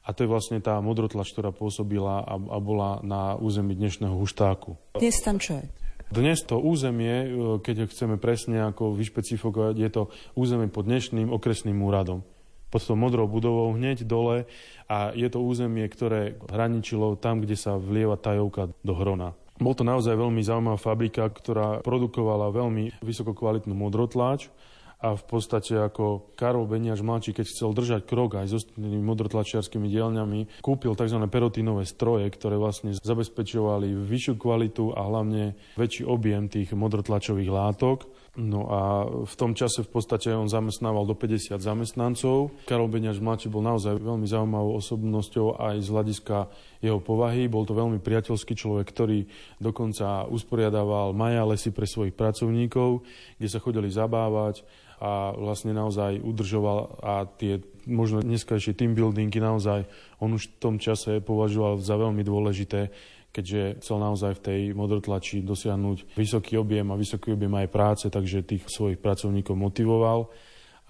[0.00, 4.96] A to je vlastne tá modrotlač, ktorá pôsobila a, a bola na území dnešného Huštáku.
[4.96, 5.64] Dnes tam čo je?
[6.10, 7.30] Dnes to územie,
[7.62, 10.02] keď ho chceme presne ako vyšpecifikovať, je to
[10.34, 12.26] územie pod dnešným okresným úradom
[12.70, 14.46] pod tou modrou budovou hneď dole
[14.86, 19.34] a je to územie, ktoré hraničilo tam, kde sa vlieva tajovka do Hrona.
[19.60, 24.48] Bol to naozaj veľmi zaujímavá fabrika, ktorá produkovala veľmi vysokokvalitnú modrotláč
[25.00, 29.88] a v podstate ako Karol Beniaš mladší, keď chcel držať krok aj s ostatnými modrotlačiarskými
[29.88, 31.16] dielňami, kúpil tzv.
[31.24, 38.04] perotínové stroje, ktoré vlastne zabezpečovali vyššiu kvalitu a hlavne väčší objem tých modrotlačových látok.
[38.38, 38.80] No a
[39.26, 42.54] v tom čase v podstate on zamestnával do 50 zamestnancov.
[42.68, 46.36] Karol Beniaš mladší bol naozaj veľmi zaujímavou osobnosťou aj z hľadiska
[46.80, 47.46] jeho povahy.
[47.46, 49.28] Bol to veľmi priateľský človek, ktorý
[49.60, 53.04] dokonca usporiadával maja lesy pre svojich pracovníkov,
[53.36, 54.64] kde sa chodili zabávať
[55.00, 59.88] a vlastne naozaj udržoval a tie možno dneskajšie team buildingy naozaj
[60.20, 62.92] on už v tom čase považoval za veľmi dôležité,
[63.32, 68.44] keďže chcel naozaj v tej modrotlači dosiahnuť vysoký objem a vysoký objem aj práce, takže
[68.44, 70.28] tých svojich pracovníkov motivoval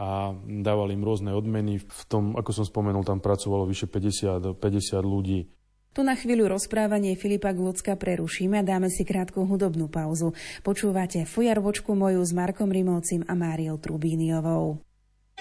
[0.00, 1.76] a dával im rôzne odmeny.
[1.78, 5.59] V tom, ako som spomenul, tam pracovalo vyše 50, 50 ľudí.
[5.90, 10.38] Tu na chvíľu rozprávanie Filipa Glucka prerušíme a dáme si krátku hudobnú pauzu.
[10.62, 14.78] Počúvate Fujarvočku moju s Markom Rimovcim a Máriou Trubíniovou.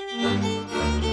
[0.09, 1.08] ťa šúhaj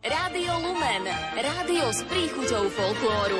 [0.03, 0.53] Rádio
[1.33, 3.39] rádio s príchuťou folklóru.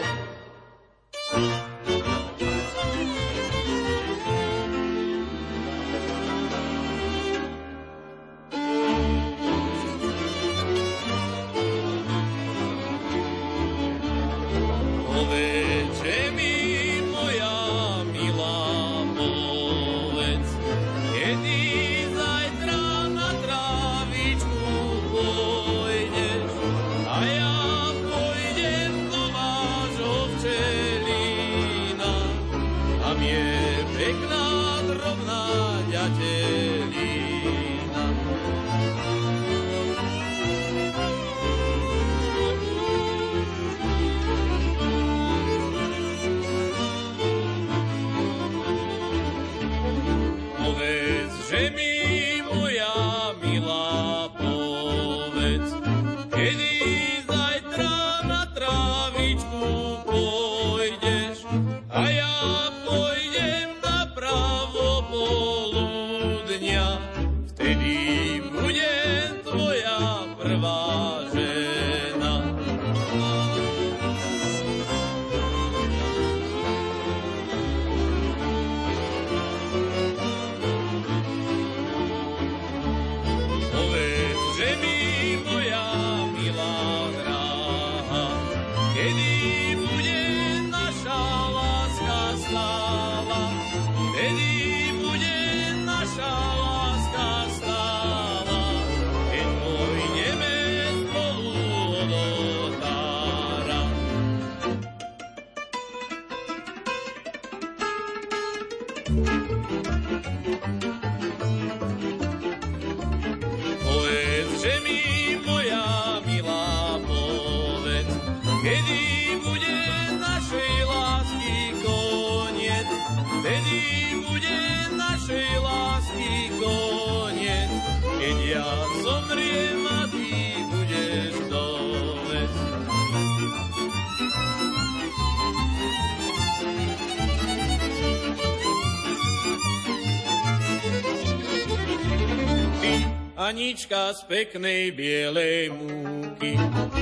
[143.84, 146.56] Anička z peknej bielej múky.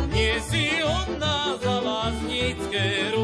[0.10, 3.21] Nie si hodná za lásnické ruky,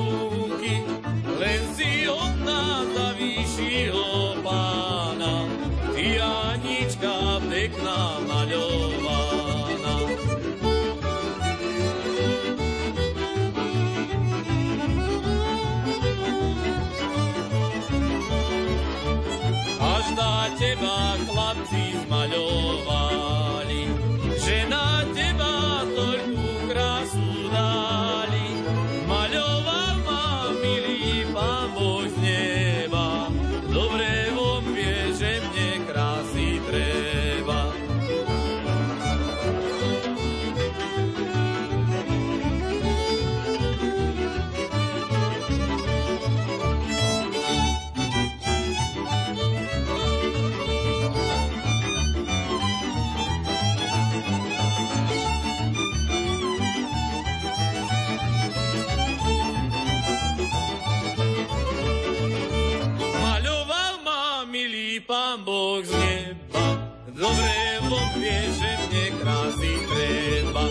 [65.07, 67.55] pán Boh z neba, dobre
[67.87, 70.63] on vie, že mne krásy treba.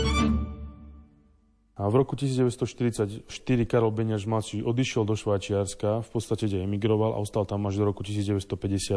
[1.77, 3.29] A v roku 1944
[3.69, 7.85] Karol Beňaš mladší odišiel do Švajčiarska, v podstate kde emigroval a ostal tam až do
[7.89, 8.97] roku 1952.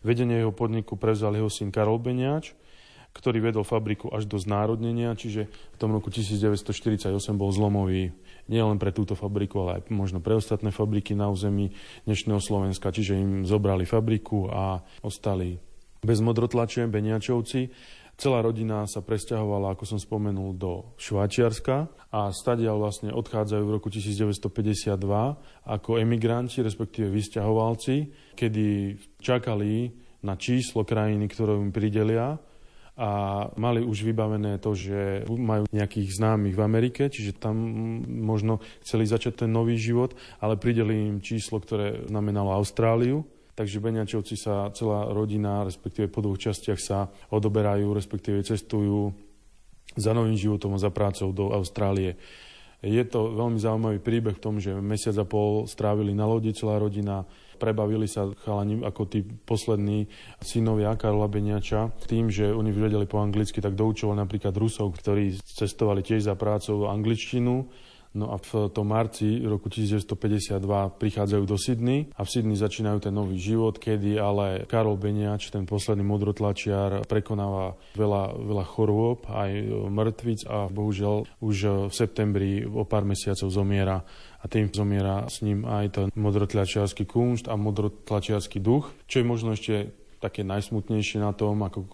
[0.00, 2.56] Vedenie jeho podniku prevzal jeho syn Karol Beňač,
[3.12, 8.16] ktorý vedol fabriku až do znárodnenia, čiže v tom roku 1948 bol zlomový
[8.50, 11.70] nielen pre túto fabriku, ale aj možno pre ostatné fabriky na území
[12.04, 12.90] dnešného Slovenska.
[12.90, 15.54] Čiže im zobrali fabriku a ostali
[16.02, 17.70] bez modrotlače, Beniačovci.
[18.20, 23.88] Celá rodina sa presťahovala, ako som spomenul, do Švajčiarska a stadiaľ vlastne odchádzajú v roku
[23.88, 24.92] 1952
[25.64, 27.96] ako emigranti, respektíve vysťahovalci,
[28.36, 28.66] kedy
[29.24, 29.88] čakali
[30.20, 32.36] na číslo krajiny, ktorú im pridelia
[33.00, 33.10] a
[33.56, 37.56] mali už vybavené to, že majú nejakých známych v Amerike, čiže tam
[38.04, 43.24] možno chceli začať ten nový život, ale prideli im číslo, ktoré znamenalo Austráliu.
[43.56, 49.16] Takže Beňačovci sa celá rodina, respektíve po dvoch častiach sa odoberajú, respektíve cestujú
[49.96, 52.20] za novým životom a za prácou do Austrálie.
[52.80, 56.80] Je to veľmi zaujímavý príbeh v tom, že mesiac a pol strávili na lodi celá
[56.80, 57.28] rodina,
[57.60, 60.08] prebavili sa chalani ako tí poslední
[60.40, 66.00] synovia Karola Beniača tým, že oni vedeli po anglicky, tak doučovali napríklad Rusov, ktorí cestovali
[66.00, 67.68] tiež za prácou angličtinu.
[68.10, 70.58] No a v tom marci roku 1952
[70.98, 75.62] prichádzajú do Sydney a v Sydney začínajú ten nový život, kedy ale Karol Beniač, ten
[75.62, 79.62] posledný modrotlačiar, prekonáva veľa, veľa chorôb, aj
[79.94, 84.02] mŕtvic a bohužiaľ už v septembri o pár mesiacov zomiera
[84.40, 89.52] a tým zomiera s ním aj ten modrotlačiarský kunšt a modrotlačiarský duch, čo je možno
[89.52, 91.88] ešte také najsmutnejšie na tom, ako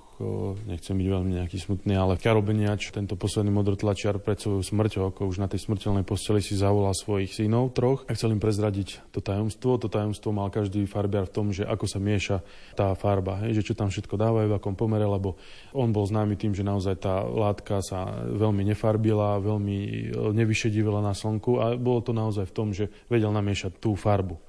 [0.66, 5.28] nechcem byť veľmi nejaký smutný, ale Karol Beniač, tento posledný modrotlačiar pred svojou smrťou, ako
[5.30, 9.20] už na tej smrteľnej posteli si zavolal svojich synov troch a chcel im prezradiť to
[9.20, 9.78] tajomstvo.
[9.78, 12.42] To tajomstvo mal každý farbiar v tom, že ako sa mieša
[12.74, 15.36] tá farba, hej, že čo tam všetko dávajú, v akom pomere, lebo
[15.76, 21.60] on bol známy tým, že naozaj tá látka sa veľmi nefarbila, veľmi nevyšedivila na slnku
[21.60, 24.40] a bolo to naozaj v tom, že vedel namiešať tú farbu.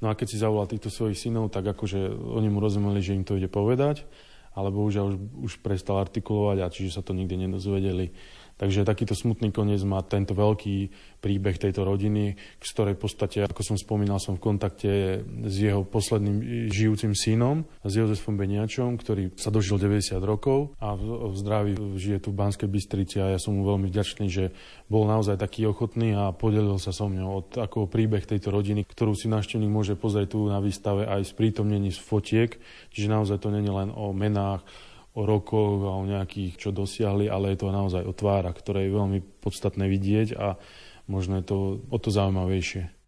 [0.00, 3.24] No a keď si zavolal týchto svojich synov, tak akože oni mu rozumeli, že im
[3.24, 4.08] to ide povedať
[4.54, 8.10] ale bohužiaľ už, už prestal artikulovať a čiže sa to nikdy nedozvedeli.
[8.60, 10.92] Takže takýto smutný koniec má tento veľký
[11.24, 16.68] príbeh tejto rodiny, z ktorej podstate, ako som spomínal, som v kontakte s jeho posledným
[16.68, 22.36] žijúcim synom, s Jozefom Beniačom, ktorý sa dožil 90 rokov a v, zdraví žije tu
[22.36, 24.52] v Banskej Bystrici a ja som mu veľmi vďačný, že
[24.92, 29.16] bol naozaj taký ochotný a podelil sa so mnou od ako príbeh tejto rodiny, ktorú
[29.16, 32.60] si návštevník môže pozrieť tu na výstave aj z prítomnení z fotiek,
[32.92, 34.60] čiže naozaj to není len o menách,
[35.14, 38.96] o rokoch a o nejakých, čo dosiahli, ale je to naozaj o tvárach, ktoré je
[38.96, 40.54] veľmi podstatné vidieť a
[41.10, 41.56] možno je to
[41.90, 42.99] o to zaujímavejšie.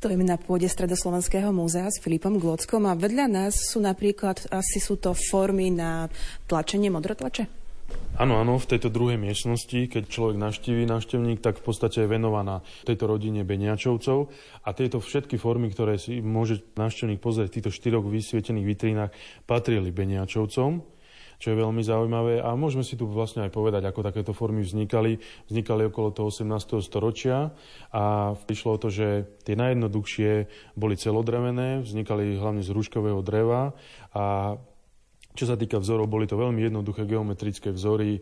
[0.00, 4.96] Stojíme na pôde Stredoslovenského múzea s Filipom Glockom a vedľa nás sú napríklad, asi sú
[4.96, 6.08] to formy na
[6.48, 7.44] tlačenie modrotlače?
[8.16, 12.64] Áno, áno, v tejto druhej miestnosti, keď človek navštíví návštevník, tak v podstate je venovaná
[12.88, 14.32] tejto rodine Beniačovcov
[14.64, 19.12] a tieto všetky formy, ktoré si môže návštevník pozrieť v týchto štyroch vysvietených vitrínach,
[19.44, 20.80] patrili Beniačovcom
[21.40, 22.44] čo je veľmi zaujímavé.
[22.44, 25.16] A môžeme si tu vlastne aj povedať, ako takéto formy vznikali.
[25.48, 26.84] Vznikali okolo toho 18.
[26.84, 27.56] storočia
[27.90, 30.30] a prišlo o to, že tie najjednoduchšie
[30.76, 33.72] boli celodrevené, vznikali hlavne z rúškového dreva
[34.12, 34.54] a
[35.30, 38.20] čo sa týka vzorov, boli to veľmi jednoduché geometrické vzory,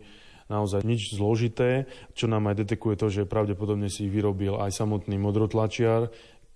[0.49, 1.85] naozaj nič zložité,
[2.17, 6.09] čo nám aj detekuje to, že pravdepodobne si ich vyrobil aj samotný modrotlačiar,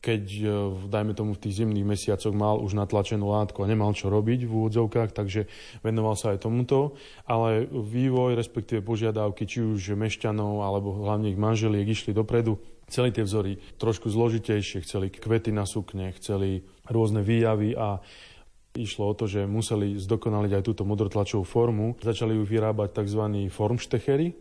[0.03, 0.47] keď, e,
[0.91, 4.51] dajme tomu, v tých zimných mesiacoch mal už natlačenú látku a nemal čo robiť v
[4.51, 5.47] úvodzovkách, takže
[5.79, 6.99] venoval sa aj tomuto.
[7.23, 13.23] Ale vývoj, respektíve požiadavky, či už mešťanov, alebo hlavne ich manželiek išli dopredu, Celé tie
[13.23, 18.03] vzory trošku zložitejšie, chceli kvety na sukne, chceli rôzne výjavy a
[18.73, 21.93] Išlo o to, že museli zdokonaliť aj túto modrotlačovú formu.
[22.01, 23.21] Začali ju vyrábať tzv.
[23.53, 24.33] formštechery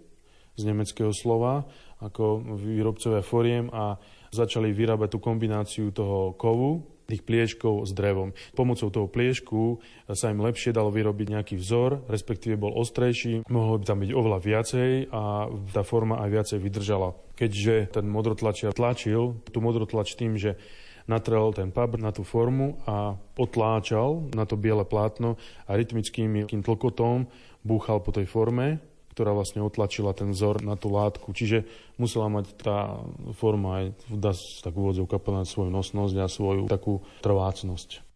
[0.56, 1.68] z nemeckého slova,
[2.00, 4.00] ako výrobcovia foriem a
[4.32, 8.32] začali vyrábať tú kombináciu toho kovu, tých plieškov s drevom.
[8.56, 9.84] Pomocou toho pliešku
[10.16, 14.38] sa im lepšie dalo vyrobiť nejaký vzor, respektíve bol ostrejší, mohlo by tam byť oveľa
[14.40, 17.12] viacej a tá forma aj viacej vydržala.
[17.36, 20.56] Keďže ten modrotlačiar tlačil tú modrotlač tým, že
[21.04, 25.36] natrel ten pabr na tú formu a otláčal na to biele plátno
[25.68, 27.28] a rytmickým tlkotom
[27.60, 28.80] búchal po tej forme
[29.12, 31.32] ktorá vlastne otlačila ten vzor na tú látku.
[31.32, 31.64] Čiže
[32.00, 33.00] musela mať tá
[33.36, 38.11] forma aj, dá tak úvodzov kapeláť svoju nosnosť a svoju takú trvácnosť.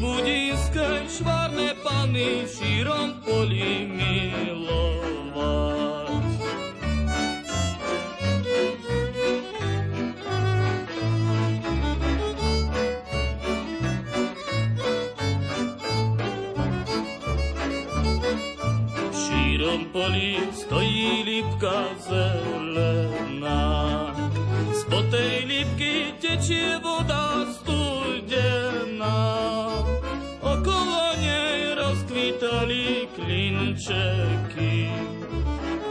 [0.00, 5.16] budinskej švárne pany širom poli milovať.
[19.16, 23.64] Širom polí stojí lípka zelená,
[24.76, 27.65] z potej lipki tečie voda z
[33.56, 34.92] vinčeky.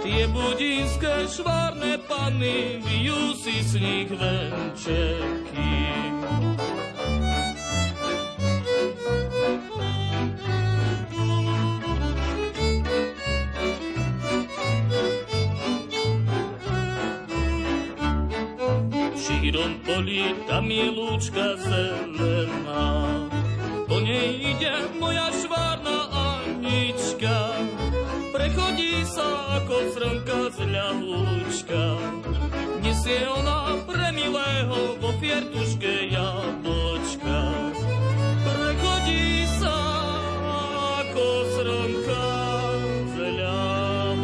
[0.05, 5.74] Tie budinské švárne panny, vijú si z nich venčeky.
[19.26, 22.86] Širom polí, tam je lúčka zelená,
[23.89, 25.75] po nej ide moja švárna
[29.16, 31.97] високо Франка злягучка,
[32.84, 37.51] Ніси вона премілего в офіртушки яблочка.
[38.43, 42.26] Приході сако Франка
[43.16, 44.22] злягучка.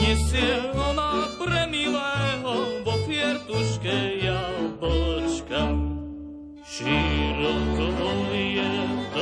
[0.00, 2.54] Ніси вона премілего
[2.84, 5.60] в офіртушки яблочка.
[6.70, 7.73] Широко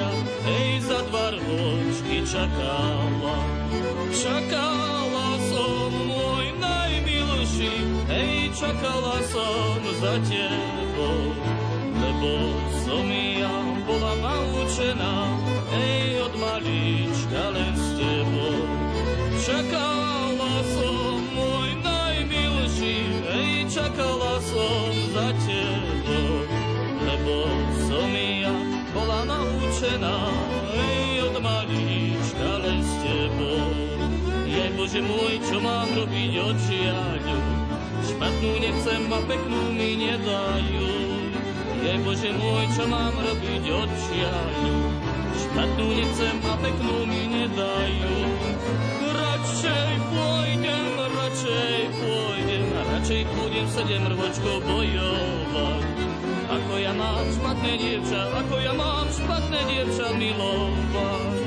[0.00, 0.08] najmilejšia,
[0.48, 3.36] ej, za dva ročky čakala.
[4.10, 7.74] Čakala som, môj najmilší,
[8.08, 11.36] ej, čakala som za tebou,
[12.00, 12.30] lebo
[12.84, 15.16] som ja bola naučená,
[15.76, 18.60] ej, od malička len s tebou.
[19.40, 19.99] Čakala
[29.90, 30.16] naučená,
[30.74, 33.74] ej, od malička len s tebou.
[34.46, 37.38] Jej Bože môj, čo mám robiť očiaľu,
[38.06, 40.90] špatnú nechcem a peknú mi nedajú.
[41.80, 44.74] Jej Bože môj, čo mám robiť očiaľu,
[45.34, 48.14] špatnú nechcem a peknú mi nedajú.
[49.10, 56.09] Radšej pôjdem, radšej pôjdem, radšej pôjdem sedem rvočkov bojovať.
[56.50, 61.46] Ako ja mám špatné dievča, ako ja mám špatné dievča milovať.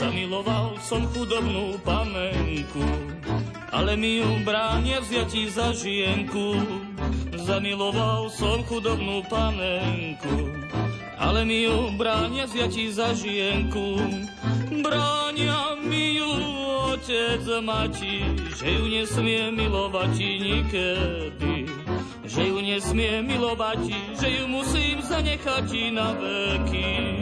[0.00, 2.88] Zamiloval som chudobnú panenku,
[3.68, 6.87] ale mi ju bránia vziati za žienku.
[7.48, 10.52] Zamiloval som chudobnú panenku,
[11.16, 13.96] ale mi ju bránia vziati za žienku.
[14.84, 16.28] Bránia mi ju
[16.92, 18.20] otec a mati,
[18.52, 21.64] že ju nesmie milovať nikedy.
[22.28, 27.17] Že ju nesmie milovať, že ju musím zanechať na veky.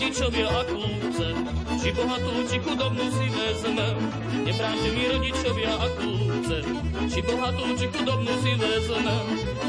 [0.00, 1.28] Rodičovia a kľúce,
[1.76, 3.96] či bohatú, či chudobnú si vezmem.
[4.48, 6.56] Nebráte mi rodičovia a kľúce,
[7.12, 9.26] či bohatú, či chudobnú si vezmem.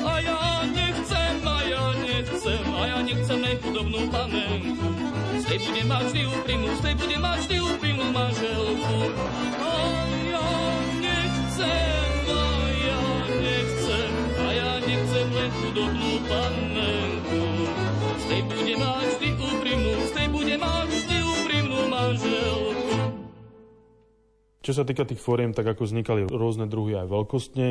[0.07, 0.39] A ja
[0.71, 4.87] nechcem, a ja nechcem, a ja nechcem nej chudobnú panenku.
[5.35, 8.97] Z tej bude mať vždy úprimnú, z tej bude mať vždy úprimnú manželku.
[9.59, 9.73] A
[10.31, 10.47] ja
[10.95, 12.43] nechcem, a
[12.79, 13.03] ja
[13.35, 17.43] nechcem, a ja nechcem len chudobnú panenku.
[18.15, 19.40] Z tej bude mať vždy
[20.41, 21.10] bude mať
[24.61, 27.67] Čo sa týka tých fóriem, tak ako vznikali rôzne druhy aj veľkostne,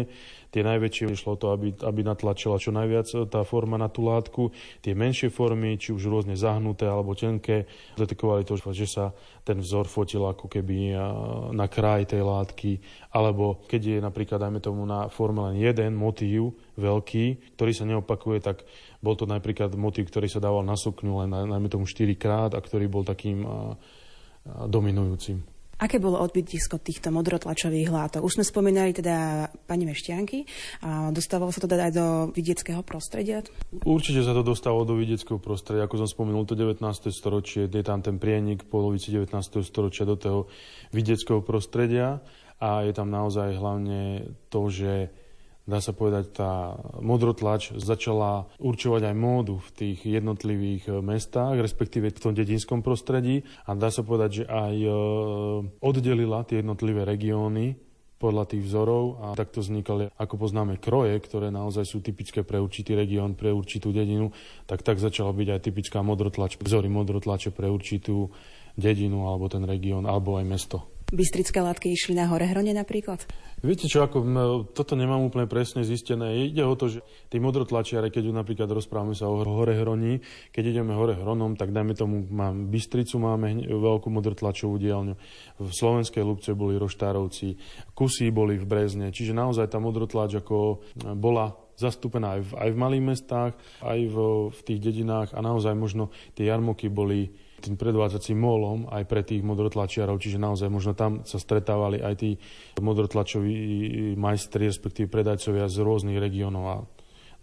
[0.51, 4.51] tie najväčšie išlo to, aby, aby natlačila čo najviac tá forma na tú látku.
[4.83, 9.15] Tie menšie formy, či už rôzne zahnuté alebo tenké, detekovali to, že sa
[9.47, 10.99] ten vzor fotil ako keby
[11.55, 12.83] na kraj tej látky,
[13.15, 18.43] alebo keď je napríklad, dajme tomu, na forme len jeden motív veľký, ktorý sa neopakuje,
[18.43, 18.67] tak
[18.99, 22.61] bol to napríklad motív, ktorý sa dával na sukňu len, najmä tomu 4 krát a
[22.61, 23.47] ktorý bol takým
[24.67, 25.50] dominujúcim.
[25.81, 28.21] Aké bolo odbytisko týchto modrotlačových látok?
[28.21, 30.45] Už sme spomínali teda pani Mešťanky.
[30.85, 32.07] A dostávalo sa to teda aj do
[32.37, 33.41] vidieckého prostredia?
[33.89, 35.89] Určite sa to dostalo do vidieckého prostredia.
[35.89, 36.85] Ako som spomenul, to 19.
[37.09, 39.33] storočie, je tam ten prienik polovici 19.
[39.65, 40.41] storočia do toho
[40.93, 42.21] vidieckého prostredia
[42.61, 45.09] a je tam naozaj hlavne to, že
[45.69, 52.23] dá sa povedať, tá modrotlač začala určovať aj módu v tých jednotlivých mestách, respektíve v
[52.23, 53.47] tom dedinskom prostredí.
[53.69, 54.77] A dá sa povedať, že aj
[55.79, 57.79] oddelila tie jednotlivé regióny
[58.21, 59.25] podľa tých vzorov.
[59.25, 63.97] A takto vznikali, ako poznáme, kroje, ktoré naozaj sú typické pre určitý región, pre určitú
[63.97, 64.29] dedinu,
[64.69, 68.29] tak tak začala byť aj typická modrotlač, vzory modrotlače pre určitú
[68.79, 70.79] dedinu alebo ten región, alebo aj mesto.
[71.11, 73.27] Bystrické látky išli na hore hrone napríklad?
[73.67, 74.23] Viete čo, ako,
[74.71, 76.47] toto nemám úplne presne zistené.
[76.49, 80.23] Ide o to, že tí modrotlačiare, keď napríklad rozprávame sa o hore hroní,
[80.55, 85.15] keď ideme hore hronom, tak dajme tomu, mám Bystricu, máme veľkú modrotlačovú dielňu.
[85.59, 87.59] V slovenskej Lubce boli roštárovci,
[87.91, 90.87] kusy boli v Brezne, čiže naozaj tá modrotlač ako
[91.19, 93.53] bola zastúpená aj v, aj v malých mestách,
[93.83, 94.17] aj v,
[94.53, 99.45] v tých dedinách a naozaj možno tie jarmoky boli tým predvádzacím molom aj pre tých
[99.45, 102.31] modrotlačiarov, čiže naozaj možno tam sa stretávali aj tí
[102.81, 106.77] modrotlačoví majstri, respektíve predajcovia z rôznych regiónov a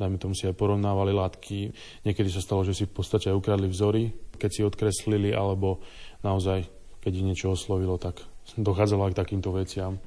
[0.01, 1.73] dajme tomu si aj porovnávali látky.
[2.05, 5.81] Niekedy sa stalo, že si v podstate aj ukradli vzory, keď si odkreslili, alebo
[6.21, 6.65] naozaj,
[7.01, 8.21] keď ich niečo oslovilo, tak
[8.57, 10.01] dochádzalo aj k takýmto veciam.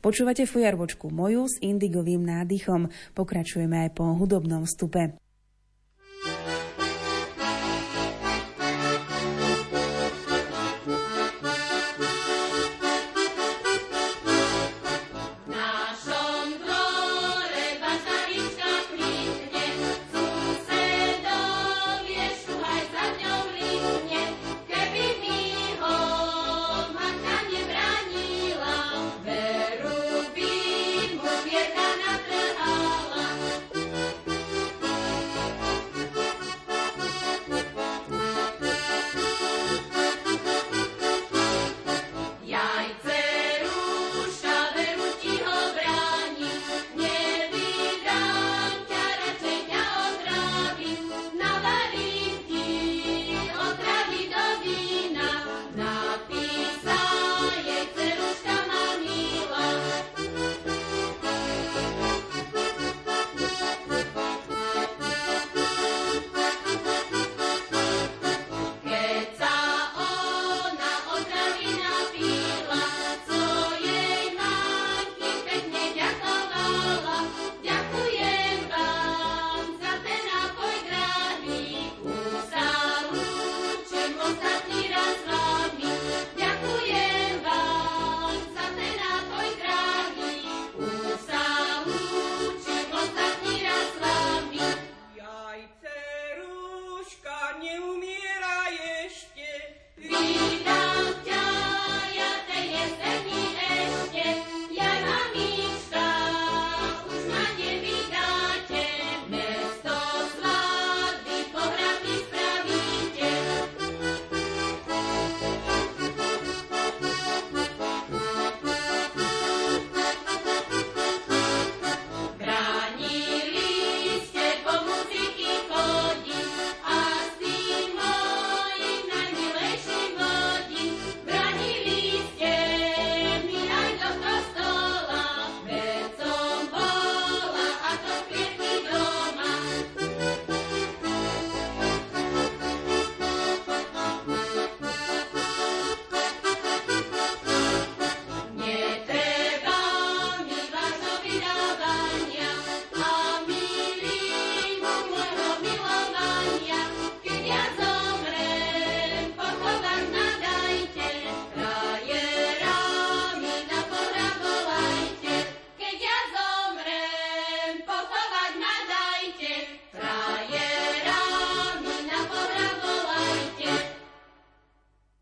[0.00, 2.88] Počúvate fujarvočku moju s indigovým nádychom.
[3.12, 5.12] Pokračujeme aj po hudobnom vstupe.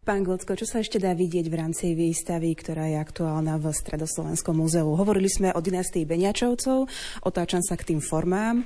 [0.09, 4.57] Pán Glocko, čo sa ešte dá vidieť v rámci výstavy, ktorá je aktuálna v Stredoslovenskom
[4.57, 4.89] múzeu?
[4.97, 6.89] Hovorili sme o dynastii Beňačovcov,
[7.29, 8.65] otáčam sa k tým formám.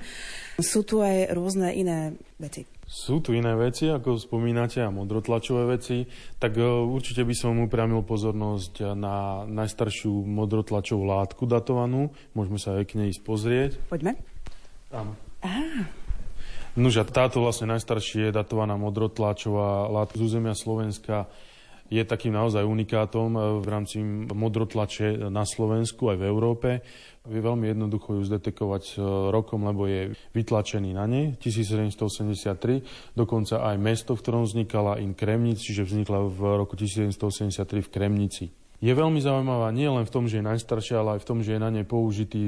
[0.62, 2.62] Sú tu aj rôzne iné veci.
[2.86, 6.06] Sú tu iné veci, ako spomínate, a modrotlačové veci.
[6.39, 12.14] Tak e, určite by som upriamil pozornosť na najstaršiu modrotlačovú látku datovanú.
[12.39, 13.70] Môžeme sa aj k nej ísť pozrieť.
[13.90, 14.14] Poďme.
[14.94, 15.19] Tam.
[15.43, 15.90] Á,
[16.73, 21.28] Nože táto vlastne najstaršie datovaná modrotlačová látka z územia Slovenska
[21.93, 24.01] je takým naozaj unikátom eh, v rámci
[24.32, 26.69] modrotlače na Slovensku aj v Európe.
[27.28, 33.12] Je veľmi jednoducho ju zdetekovať eh, rokom, lebo je vytlačený na nej 1783.
[33.12, 38.61] Dokonca aj mesto, v ktorom vznikala in Kremnic, čiže vznikla v roku 1783 v Kremnici.
[38.82, 41.54] Je veľmi zaujímavá nie len v tom, že je najstaršia, ale aj v tom, že
[41.54, 42.44] je na nej použitý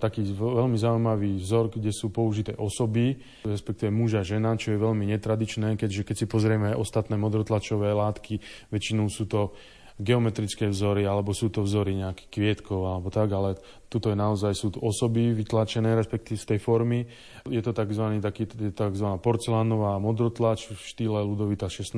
[0.00, 5.04] taký veľmi zaujímavý vzor, kde sú použité osoby, respektíve muža a žena, čo je veľmi
[5.04, 8.40] netradičné, keďže keď si pozrieme ostatné modrotlačové látky,
[8.72, 9.52] väčšinou sú to
[10.00, 13.60] geometrické vzory, alebo sú to vzory nejakých kvietkov, alebo tak, ale
[13.92, 17.04] tuto je naozaj, sú tu osoby vytlačené, respektíve z tej formy.
[17.48, 18.20] Je to tzv.
[18.20, 19.08] Taký, tzv.
[19.20, 21.96] porcelánová modrotlač v štýle Ludovita 16.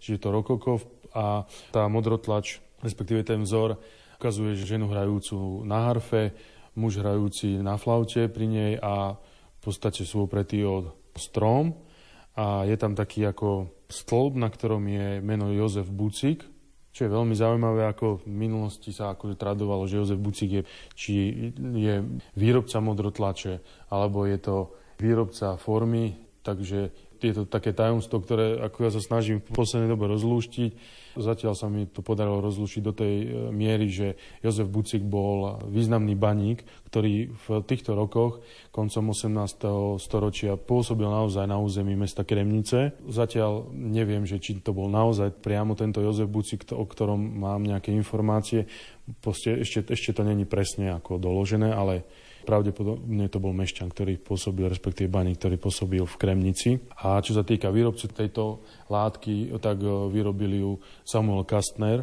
[0.00, 0.80] Čiže to rokoko
[1.12, 3.78] a tá modrotlač, respektíve ten vzor,
[4.18, 6.34] ukazuje ženu hrajúcu na harfe,
[6.78, 11.74] muž hrajúci na flaute pri nej a v podstate sú opretí od strom.
[12.32, 16.48] A je tam taký ako stĺp, na ktorom je meno Jozef Bucik,
[16.92, 20.62] čo je veľmi zaujímavé, ako v minulosti sa akože tradovalo, že Jozef Bucik je,
[20.96, 21.12] či
[21.56, 21.94] je
[22.36, 24.56] výrobca modrotlače, alebo je to
[25.00, 30.10] výrobca formy, takže je to také tajomstvo, ktoré ako ja sa snažím v poslednej dobe
[30.10, 31.02] rozlúštiť.
[31.12, 36.16] Zatiaľ sa mi to podarilo rozlúčiť do tej e, miery, že Jozef Bucik bol významný
[36.16, 38.40] baník, ktorý v týchto rokoch,
[38.72, 40.00] koncom 18.
[40.00, 42.96] storočia, pôsobil naozaj na území mesta Kremnice.
[43.04, 47.92] Zatiaľ neviem, že či to bol naozaj priamo tento Jozef Bucik, o ktorom mám nejaké
[47.92, 48.64] informácie.
[49.20, 52.08] Proste ešte, ešte to není presne ako doložené, ale
[52.42, 56.70] Pravdepodobne to bol mešťan, ktorý pôsobil, respektíve baník, ktorý pôsobil v Kremnici.
[57.02, 62.02] A čo sa týka výrobcu tejto látky, tak e, vyrobili ju Samuel Kastner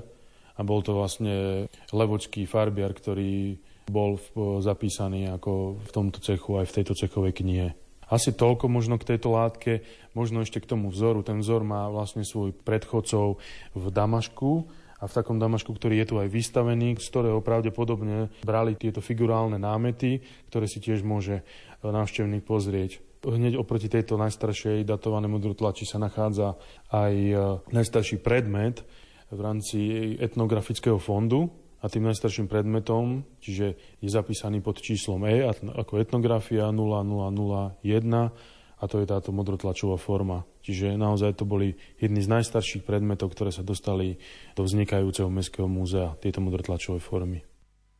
[0.55, 4.21] a bol to vlastne levočský farbiar, ktorý bol e,
[4.63, 7.67] zapísaný ako v tomto cechu aj v tejto cechovej knihe.
[8.09, 9.85] Asi toľko možno k tejto látke,
[10.17, 11.21] možno ešte k tomu vzoru.
[11.21, 13.37] Ten vzor má vlastne svoj predchodcov
[13.77, 14.65] v Damašku,
[14.99, 19.55] a v takom Damašku, ktorý je tu aj vystavený, z ktorého pravdepodobne brali tieto figurálne
[19.55, 20.19] námety,
[20.51, 21.43] ktoré si tiež môže e,
[21.87, 22.99] návštevník pozrieť.
[23.23, 26.59] Hneď oproti tejto najstaršej datovanej modrotlači sa nachádza
[26.91, 27.35] aj e,
[27.71, 28.83] najstarší predmet
[29.31, 29.79] v rámci
[30.19, 31.47] etnografického fondu,
[31.79, 39.03] a tým najstarším predmetom, čiže je zapísaný pod číslom E ako etnografia 0001 a to
[39.03, 40.47] je táto modrotlačová forma.
[40.63, 44.15] Čiže naozaj to boli jedny z najstarších predmetov, ktoré sa dostali
[44.55, 47.43] do vznikajúceho Mestského múzea, tieto modrotlačové formy.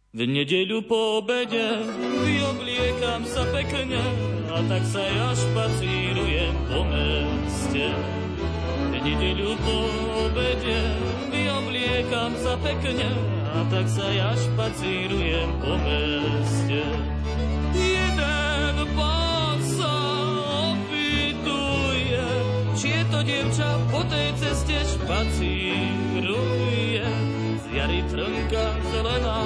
[0.10, 1.86] V nedeľu po obede
[2.26, 4.02] vyobliekam sa pekne
[4.50, 7.94] a tak sa ja špacírujem po meste.
[8.90, 9.78] V nedeľu po
[10.26, 10.82] obede
[11.30, 13.06] vyobliekam sa pekne
[13.54, 17.19] a tak sa ja špacírujem po meste.
[23.10, 26.32] To dievča po tej ceste špacíruje.
[27.60, 29.42] Z jary trnka zelená,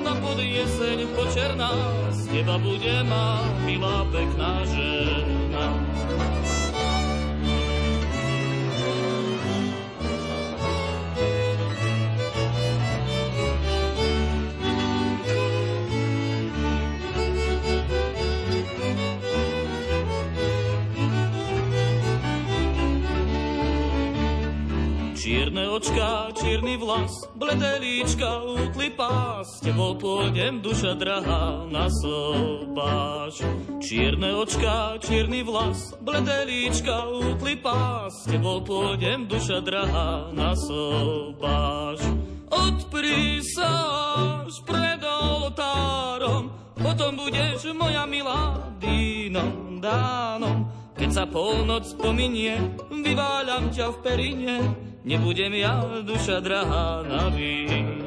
[0.00, 1.72] na pod jeseň počerná,
[2.10, 5.41] z neba bude má milá pekná žena.
[25.82, 33.42] Očka, čierny vlas, bledé líčka, útly pás, tebou pôjdem, duša drahá, na sobáš.
[33.82, 41.98] Čierne očka, čierny vlas, bledé líčka, útly pás, tebou pôjdem, duša drahá, na sobáš.
[42.46, 43.74] Odprí sa
[44.46, 50.70] až pred oltárom, potom budeš moja milá dýnom, dánom.
[50.94, 52.54] Keď sa polnoc pominie,
[52.86, 54.56] vyváľam ťa v perine,
[55.04, 57.98] nebudem ja duša drahá na víne.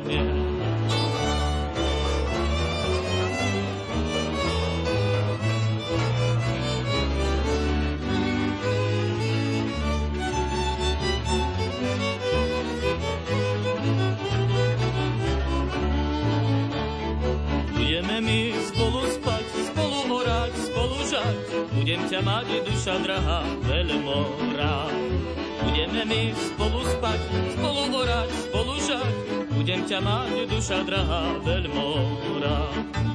[17.75, 18.39] Budeme my
[18.71, 21.37] spolu spať, spolu horať, spolu žať,
[21.75, 25.44] budem ťa mať, duša drahá, veľmi rád.
[25.85, 27.19] Budeme my spolu spať,
[27.53, 29.13] spolu horať, spolu žať,
[29.53, 32.57] budem ťa mať, duša drahá, veľmora.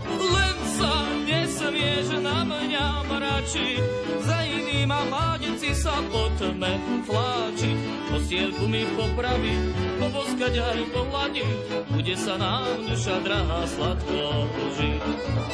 [0.07, 3.83] Len sa nesmieš na mňa mračiť,
[4.23, 6.79] za iným a mládenci sa po tme
[7.11, 7.77] fláčiť.
[8.07, 11.55] Postielku mi popraví, poboskať aj pohľadiť,
[11.91, 14.47] bude sa nám duša drahá sladko
[14.79, 15.03] žiť.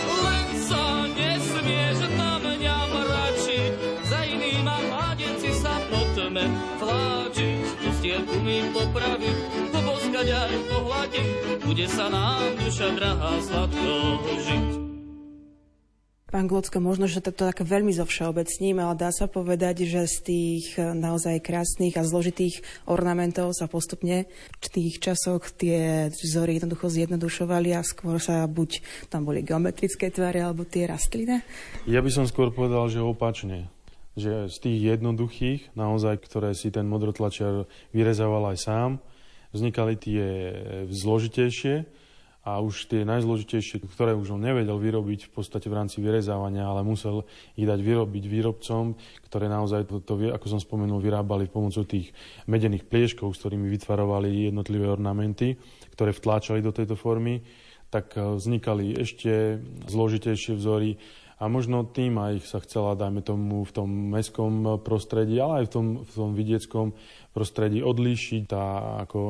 [0.04, 0.84] Len sa
[1.16, 3.72] nesmieš na mňa mračiť,
[4.04, 6.75] za iným a mládenci sa po tme.
[8.16, 9.36] Postielku mi popraviť,
[9.76, 11.28] poboskať aj pohľadiť,
[11.68, 13.92] bude sa nám duša drahá sladko
[14.40, 14.68] žiť.
[16.32, 20.16] Pán Glocko, možno, že to tak veľmi zo všeobecním, ale dá sa povedať, že z
[20.24, 24.24] tých eh, naozaj krásnych a zložitých ornamentov sa postupne
[24.64, 28.80] v tých časoch tie vzory jednoducho zjednodušovali a skôr sa buď
[29.12, 31.44] tam boli geometrické tvary alebo tie rastlinné?
[31.84, 33.75] Ja by som skôr povedal, že opačne.
[34.16, 38.90] Že z tých jednoduchých, naozaj, ktoré si ten modrotlačiar vyrezával aj sám,
[39.52, 40.24] vznikali tie
[40.88, 41.84] zložitejšie,
[42.46, 46.86] a už tie najzložitejšie, ktoré už on nevedel vyrobiť v podstate v rámci vyrezávania, ale
[46.86, 47.26] musel
[47.58, 48.94] ich dať vyrobiť výrobcom,
[49.26, 52.14] ktoré naozaj to, to ako som spomenul, vyrábali pomocou tých
[52.46, 55.58] medených plieškov, s ktorými vytvarovali jednotlivé ornamenty,
[55.98, 57.42] ktoré vtláčali do tejto formy,
[57.90, 59.58] tak e, vznikali ešte
[59.90, 61.02] zložitejšie vzory
[61.36, 65.72] a možno tým aj sa chcela, dajme tomu, v tom mestskom prostredí, ale aj v
[65.72, 66.86] tom, v tom vidieckom
[67.36, 68.64] prostredí odlíšiť tá
[69.04, 69.20] ako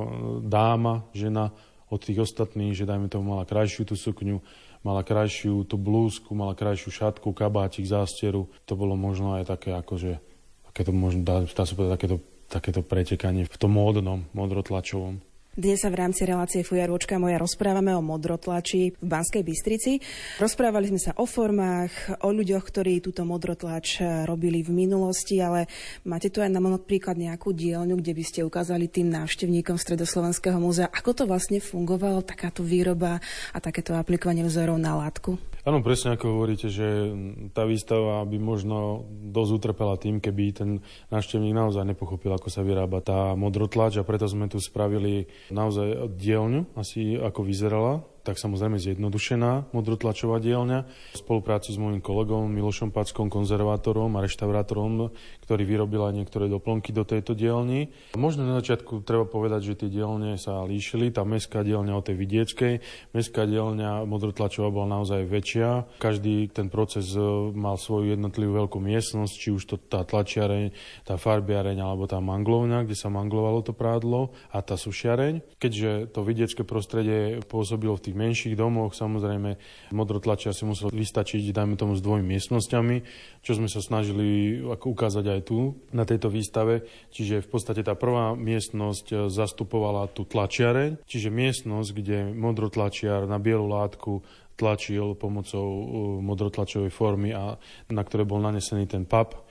[0.47, 1.51] dáma, žena
[1.91, 4.39] od tých ostatných, že dajme tomu mala krajšiu tú sukňu,
[4.87, 8.47] mala krajšiu tú blúzku, mala krajšiu šatku, kabátik, zásteru.
[8.71, 10.23] To bolo možno aj také akože,
[10.71, 12.17] takéto, možno, dá, dá sa povedať, takéto,
[12.47, 15.19] takéto pretekanie v tom módnom, modrotlačovom.
[15.57, 19.97] Dnes sa v rámci relácie Fujarôčka moja rozprávame o modrotlači v Banskej Bystrici.
[20.37, 25.65] Rozprávali sme sa o formách, o ľuďoch, ktorí túto modrotlač robili v minulosti, ale
[26.05, 30.93] máte tu aj na príklad nejakú dielňu, kde by ste ukázali tým návštevníkom Stredoslovenského múzea,
[30.93, 33.25] ako to vlastne fungovalo, takáto výroba
[33.57, 35.41] a takéto aplikovanie vzorov na látku?
[35.67, 37.11] Áno, presne ako hovoríte, že
[37.51, 40.71] tá výstava by možno dosť utrpela tým, keby ten
[41.11, 46.67] návštevník naozaj nepochopil, ako sa vyrába tá modrotlač a preto sme tu spravili naozaj dielňu,
[46.75, 50.83] asi ako vyzerala tak samozrejme zjednodušená modrotlačová dielňa.
[51.15, 55.15] V spolupráci s môjim kolegom Milošom Packom, konzervátorom a reštaurátorom,
[55.47, 57.95] ktorý vyrobil aj niektoré doplnky do tejto dielni.
[58.19, 61.15] Možno na začiatku treba povedať, že tie dielne sa líšili.
[61.15, 62.75] Tá mestská dielňa od tej vidieckej.
[63.15, 65.87] Mestská dielňa modrotlačová bola naozaj väčšia.
[66.03, 67.23] Každý ten proces e,
[67.55, 70.75] mal svoju jednotlivú veľkú miestnosť, či už to tá tlačiareň,
[71.05, 75.61] tá farbiareň alebo tá manglovňa, kde sa manglovalo to prádlo a tá sušiareň.
[75.61, 78.97] Keďže to vidiecké prostredie pôsobilo v tých menších domoch.
[78.97, 79.61] Samozrejme
[79.93, 82.97] modrotlačia si musel vystačiť, dajme tomu, s dvomi miestnosťami,
[83.45, 86.89] čo sme sa snažili ako ukázať aj tu na tejto výstave.
[87.13, 93.37] Čiže v podstate tá prvá miestnosť eh, zastupovala tú tlačiareň, čiže miestnosť, kde modrotlačiar na
[93.37, 94.25] bielu látku
[94.57, 95.85] tlačil pomocou eh,
[96.25, 97.61] modrotlačovej formy a
[97.93, 99.45] na ktoré bol nanesený ten pap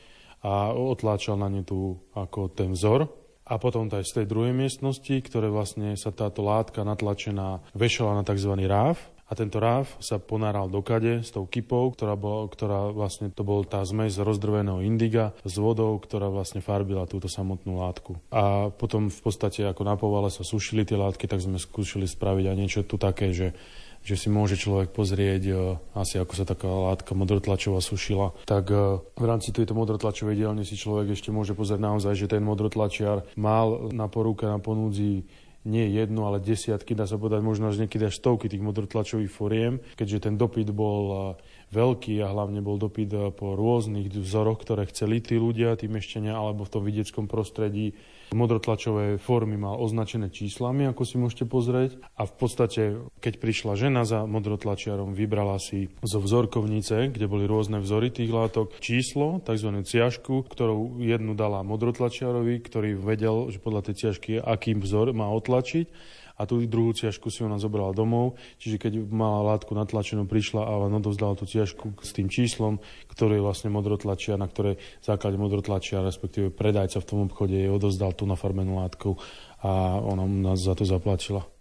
[0.45, 1.79] a otláčal na ňu tu
[2.13, 6.81] ako ten vzor a potom aj z tej druhej miestnosti, ktoré vlastne sa táto látka
[6.81, 8.57] natlačená vešala na tzv.
[8.65, 8.97] ráv.
[9.25, 13.41] A tento ráv sa ponáral do kade s tou kypou, ktorá, bola, ktorá vlastne to
[13.41, 18.21] bol tá zmes rozdrveného indiga s vodou, ktorá vlastne farbila túto samotnú látku.
[18.29, 22.45] A potom v podstate ako na povale sa sušili tie látky, tak sme skúšali spraviť
[22.53, 23.57] aj niečo tu také, že
[24.05, 25.53] že si môže človek pozrieť e,
[25.97, 28.37] asi ako sa taká látka modrotlačová sušila.
[28.45, 32.45] Tak e, v rámci tejto modrotlačovej dielne si človek ešte môže pozrieť naozaj, že ten
[32.45, 35.25] modrotlačiar mal na poruke na ponúdzi
[35.65, 39.81] nie jednu, ale desiatky, dá sa povedať možno až niekedy až stovky tých modrotlačových foriem,
[39.97, 41.17] keďže ten dopyt bol e,
[41.75, 46.63] veľký a hlavne bol dopyt po rôznych vzoroch, ktoré chceli tí ľudia, tí mešťania, alebo
[46.63, 47.91] v tom vidieckom prostredí
[48.33, 52.01] modrotlačové formy mal označené číslami, ako si môžete pozrieť.
[52.17, 52.81] A v podstate,
[53.21, 58.81] keď prišla žena za modrotlačiarom, vybrala si zo vzorkovnice, kde boli rôzne vzory tých látok,
[58.81, 59.69] číslo, tzv.
[59.85, 66.15] ciažku, ktorú jednu dala modrotlačiarovi, ktorý vedel, že podľa tej ciažky akým vzor má otlačiť
[66.35, 70.73] a tú druhú ciažku si ona zobrala domov, čiže keď mala látku natlačenú, prišla a
[70.87, 76.51] len odovzdala tú ciažku s tým číslom, ktoré vlastne modrotlačia, na ktorej základe modrotlačia, respektíve
[76.51, 79.15] predajca v tom obchode jej odovzdal tú nafarbenú látku
[79.63, 81.54] a ona nás za to zaplatila.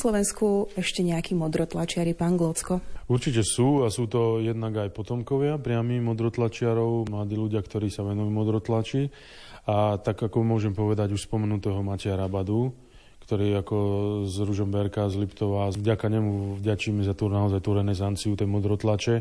[0.00, 2.80] Slovensku ešte nejakí modrotlačiari, pán Glocko?
[3.04, 8.32] Určite sú a sú to jednak aj potomkovia priami modrotlačiarov, mladí ľudia, ktorí sa venujú
[8.32, 9.12] modrotlači.
[9.68, 12.72] A tak ako môžem povedať už spomenutého Matia Rabadu,
[13.28, 13.76] ktorý ako
[14.24, 19.20] z Ružomberka, z Liptova, vďaka nemu vďačíme za tú naozaj tú renesanciu tej modrotlače.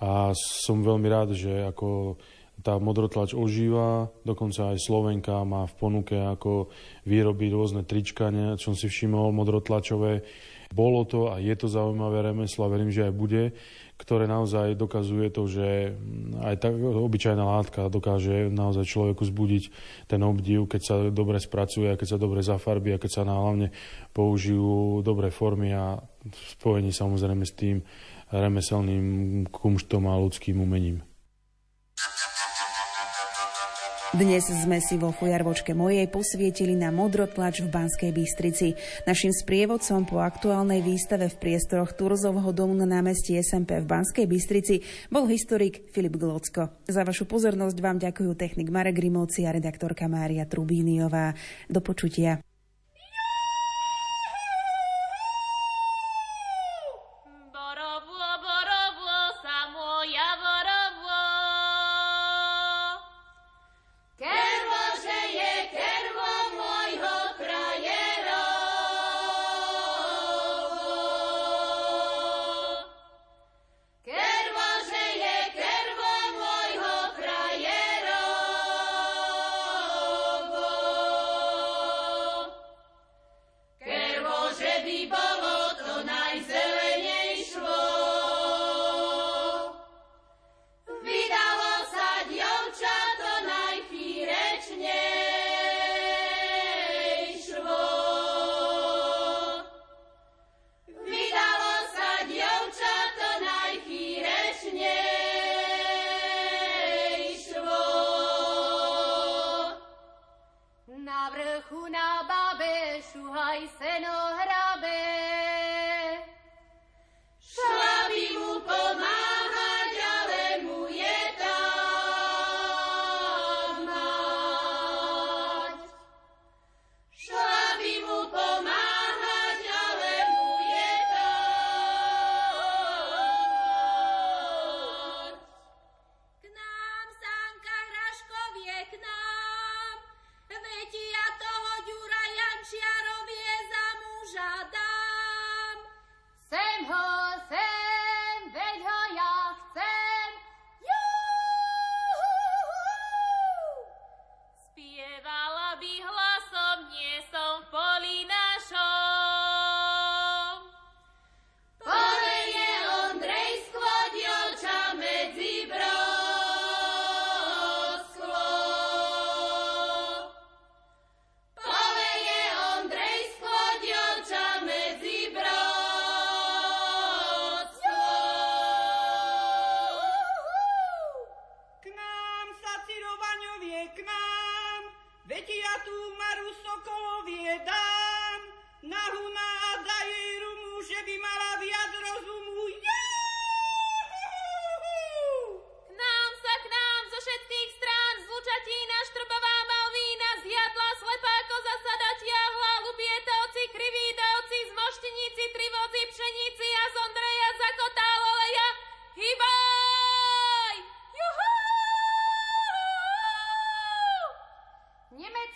[0.00, 2.16] A som veľmi rád, že ako
[2.66, 6.66] tá modrotlač ožíva, dokonca aj Slovenka má v ponuke ako
[7.06, 10.26] výroby rôzne trička, ne, čo som si všimol, modrotlačové.
[10.74, 13.54] Bolo to a je to zaujímavé remeslo a verím, že aj bude,
[14.02, 15.94] ktoré naozaj dokazuje to, že
[16.42, 19.70] aj tá obyčajná látka dokáže naozaj človeku zbudiť
[20.10, 23.70] ten obdiv, keď sa dobre spracuje, keď sa dobre zafarbí a keď sa hlavne
[24.10, 26.02] použijú dobré formy a
[26.58, 27.86] spojení samozrejme s tým
[28.34, 31.06] remeselným kumštom a ľudským umením.
[34.14, 38.78] Dnes sme si vo fujarvočke mojej posvietili na modrotlač v Banskej Bystrici.
[39.02, 44.78] Našim sprievodcom po aktuálnej výstave v priestoroch Turzovho domu na námestí SMP v Banskej Bystrici
[45.10, 46.86] bol historik Filip Glocko.
[46.86, 51.34] Za vašu pozornosť vám ďakujú technik Marek Grimovci a redaktorka Mária Trubíniová.
[51.66, 52.45] Do počutia.